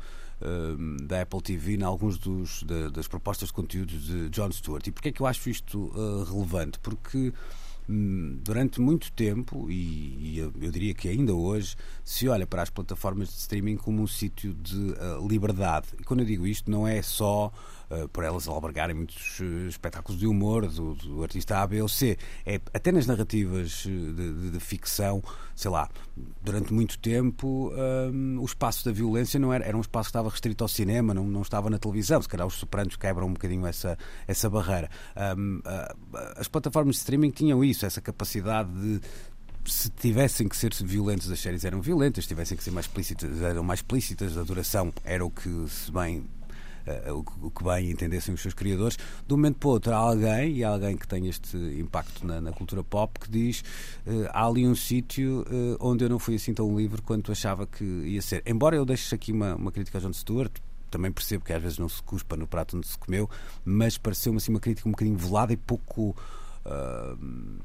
[1.08, 4.88] da Apple TV em alguns dos, da- das propostas de conteúdos de John Stewart.
[4.88, 5.92] E porquê é que eu acho isto
[6.32, 6.80] relevante?
[6.80, 7.34] Porque
[8.44, 13.30] durante muito tempo, e, e eu, diria que ainda hoje, se olha para as plataformas
[13.30, 15.88] de streaming como um sítio de uh, liberdade.
[16.00, 17.52] E quando eu digo isto, não é só
[18.14, 22.18] por elas albergarem muitos uh, espetáculos de humor do, do artista A, B ou C.
[22.46, 25.24] É até nas narrativas uh, de, de- de ficção,
[25.56, 25.90] sei lá,
[26.42, 27.72] durante muito tempo
[28.14, 31.14] hum, o espaço da violência não era, era um espaço que estava restrito ao cinema,
[31.14, 32.22] não, não estava na televisão.
[32.22, 34.90] Se calhar os Sopranos quebram um bocadinho essa, essa barreira.
[35.38, 35.96] Hum, ah,
[36.38, 39.02] as plataformas de streaming tinham isso, essa capacidade de
[39.66, 43.42] se tivessem que ser violentos, as séries eram violentas, se tivessem que ser mais explícitas,
[43.42, 46.39] eram mais explícitas, a duração era o que se bem eh,
[47.12, 48.98] o, que- o que bem entendessem os seus criadores.
[49.28, 52.26] De um momento para o outro, há alguém, e há alguém que tem este impacto
[52.26, 53.64] na, na cultura pop, que diz:
[54.08, 57.66] eh, há ali um sítio eh, onde eu não fui assim tão livre quanto achava
[57.68, 58.42] que ia ser.
[58.46, 60.52] Embora eu deixe aqui uma, uma crítica a John Stewart.
[60.92, 63.30] Também percebo que às vezes não se cuspa no prato onde se comeu,
[63.64, 66.16] mas pareceu-me assim uma crítica um bocadinho velada e pouco.
[66.66, 67.60] se-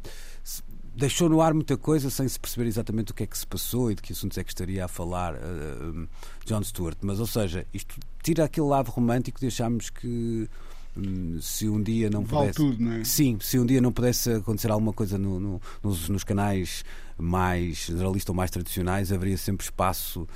[0.96, 3.90] deixou no ar muita coisa sem se perceber exatamente o que é que se passou
[3.90, 6.06] e de que assuntos é que estaria a falar um,
[6.46, 6.98] John Stewart.
[7.02, 10.48] Mas, ou seja, isto tira aquele lado romântico de acharmos que
[10.96, 12.56] hum, se um dia não Vale pudesse.
[12.56, 13.04] tudo, não é?
[13.04, 16.84] Sim, se um dia não pudesse acontecer alguma coisa no- no- nos, nos canais
[17.18, 20.26] mais generalistas ou mais tradicionais, haveria sempre espaço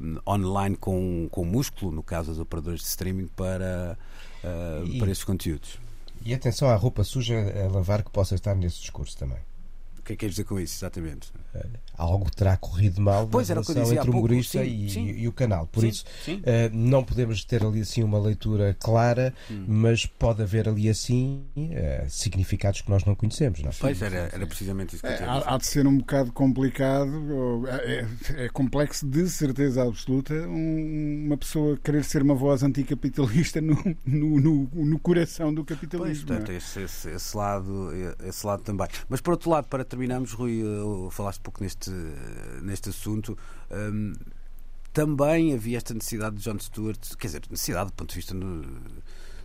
[0.00, 3.98] hum, online com, com músculo, no caso dos operadores de streaming, para,
[4.44, 5.78] ah, E- para esses conteúdos.
[6.24, 7.34] E atenção à roupa suja
[7.64, 9.36] a lavar que possa estar nesse discurso também.
[10.04, 11.32] O que é que queres dizer com isso, exatamente?
[11.96, 14.18] Algo terá corrido mal Pois, na relação entre o pouco.
[14.18, 15.06] humorista Sim, e, sim.
[15.06, 15.66] e o canal.
[15.66, 16.42] Por Sim, isso, sim.
[16.44, 19.64] eh, não podemos ter ali assim uma leitura clara, Hum.
[19.66, 23.62] mas pode haver ali assim eh, significados que nós não conhecemos.
[23.62, 23.70] Não?
[23.70, 23.72] é?
[23.80, 25.48] Pois, era, era precisamente isso que eu É, tinha a dizer.
[25.48, 28.00] há, há de ser um bocado complicado, é,
[28.34, 33.74] é- é complexo de certeza absoluta, um- uma pessoa querer ser uma voz anticapitalista no,
[34.04, 36.26] no, no, no coração do Pois, capitalismo.
[36.26, 36.58] portanto, não é?
[36.58, 37.88] esse, esse, esse lado,
[38.26, 38.86] esse lado também.
[39.08, 41.90] Mas por outro lado, para terminarmos, Rui, eh, falaste pouco neste,
[42.62, 43.38] neste assunto.
[43.70, 44.12] hum,
[44.92, 48.64] também havia esta necessidade de John Stewart, quer dizer, necessidade do ponto de vista, no,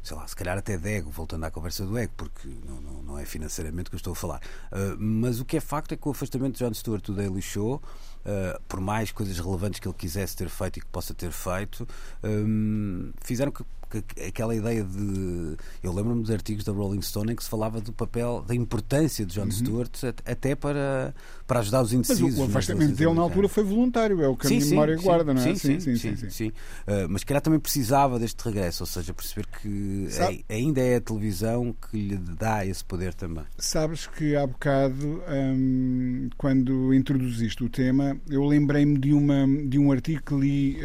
[0.03, 3.01] sei lá, se calhar até de ego, voltando à conversa do ego, porque não, não,
[3.01, 4.41] não é financeiramente que eu estou a falar.
[4.71, 7.41] Uh, mas o que é facto é que o afastamento de John Stewart do Daily
[7.41, 11.31] Show, uh, por mais coisas relevantes que ele quisesse ter feito e que possa ter
[11.31, 11.87] feito,
[12.23, 15.55] um, fizeram que, que aquela ideia de.
[15.83, 19.25] Eu lembro-me de artigos da Rolling Stone em que se falava do papel, da importância
[19.25, 21.13] de John Stewart at- até para,
[21.47, 21.99] para ajudar os Uhum.
[21.99, 22.37] Mas indecisos.
[22.37, 25.33] o, nas afastamento dele na altura foi voluntário, é o que a minha memória guarda,
[25.33, 25.55] não é?
[25.55, 26.29] Sim, sim, sim.
[26.29, 26.47] sim,
[26.87, 30.81] Uh, mas se calhar também precisava deste regresso, ou seja, perceber que Sabe- ai- ainda
[30.81, 33.43] é a televisão que lhe dá esse poder também.
[33.57, 39.91] Sabes que há bocado, hum, quando introduziste o tema, eu lembrei-me de, uma, de um
[39.91, 40.77] artigo que li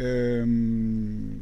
[0.45, 1.39] hum,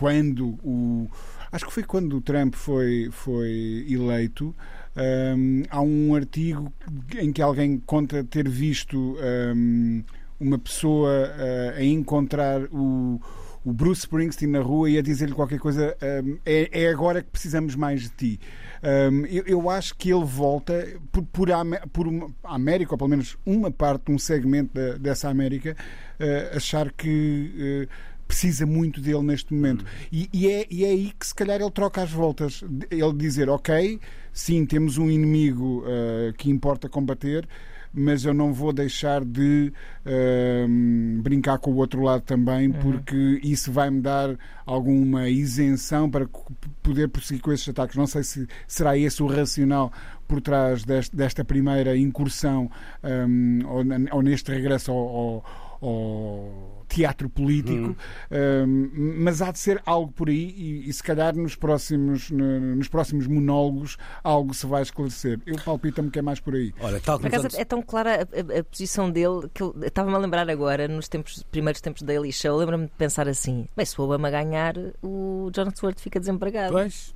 [0.00, 1.10] quando o.
[1.52, 4.54] Acho que foi quando o Trump foi, foi eleito.
[5.36, 6.72] hum, há um artigo
[7.18, 9.16] em que alguém conta ter visto
[9.54, 10.02] hum,
[10.40, 13.20] uma pessoa ah, a encontrar o,
[13.62, 15.94] o Bruce Springsteen na rua e a dizer-lhe qualquer coisa:
[16.24, 18.40] hum, é, é agora que precisamos mais de ti.
[19.12, 22.98] Hum, eu, eu acho que ele volta por, por, a, por uma, a América, ou
[22.98, 25.76] pelo menos uma parte, um segmento da- dessa América,
[26.18, 27.88] eh, achar que eh,
[28.30, 29.84] precisa muito dele neste momento.
[30.12, 32.62] E, e é, e é aí que se calhar ele troca as voltas.
[32.90, 33.98] Ele dizer, ok,
[34.32, 37.48] sim, temos um inimigo eh, que importa combater,
[37.92, 39.72] mas eu não vou deixar de
[40.68, 46.28] hum, brincar com o outro lado também, porque isso vai-me dar alguma isenção para
[46.82, 47.96] poder prosseguir com esses ataques.
[47.96, 49.92] Não sei se será esse o racional
[50.28, 52.70] por trás deste- desta primeira incursão
[53.02, 57.96] hum, ou, na- ou neste regresso ao, ao- ou teatro político,
[58.30, 58.90] hum.
[59.18, 62.88] mas há de ser algo por aí e, e se calhar nos próximos, no, nos
[62.88, 65.40] próximos monólogos algo se vai esclarecer.
[65.46, 66.74] Eu palpita-me que é mais por aí.
[66.80, 70.18] Olha, tal como é tão clara a, a, a posição dele que eu estava-me a
[70.18, 74.00] lembrar agora, nos tempos, primeiros tempos da Daily Show, lembro-me de pensar assim: bem, se
[74.00, 76.72] o Obama ganhar, o John Stewart fica desempregado.
[76.72, 77.14] Pois.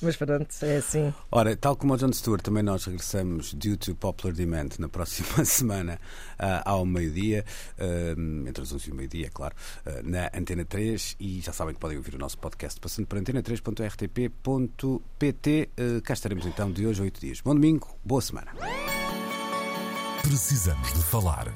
[0.00, 1.12] Mas pronto, é assim.
[1.30, 5.42] Ora, tal como o John Stewart, também nós regressamos due to popular demand na próxima
[5.44, 6.00] semana
[6.34, 7.44] uh, ao meio-dia,
[7.78, 9.54] uh, entre as 11 e o meio-dia, é claro,
[9.86, 11.16] uh, na Antena 3.
[11.20, 15.70] E já sabem que podem ouvir o nosso podcast passando por antena3.rtp.pt.
[16.02, 17.40] cá estaremos então de hoje a 8 dias.
[17.40, 18.52] Bom domingo, boa semana.
[20.24, 21.52] Precisamos de falar.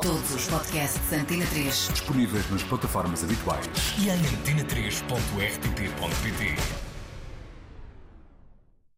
[0.00, 3.68] Todos os podcasts Antena 3 disponíveis nas plataformas habituais
[3.98, 6.83] e em antena3.rtp.pt.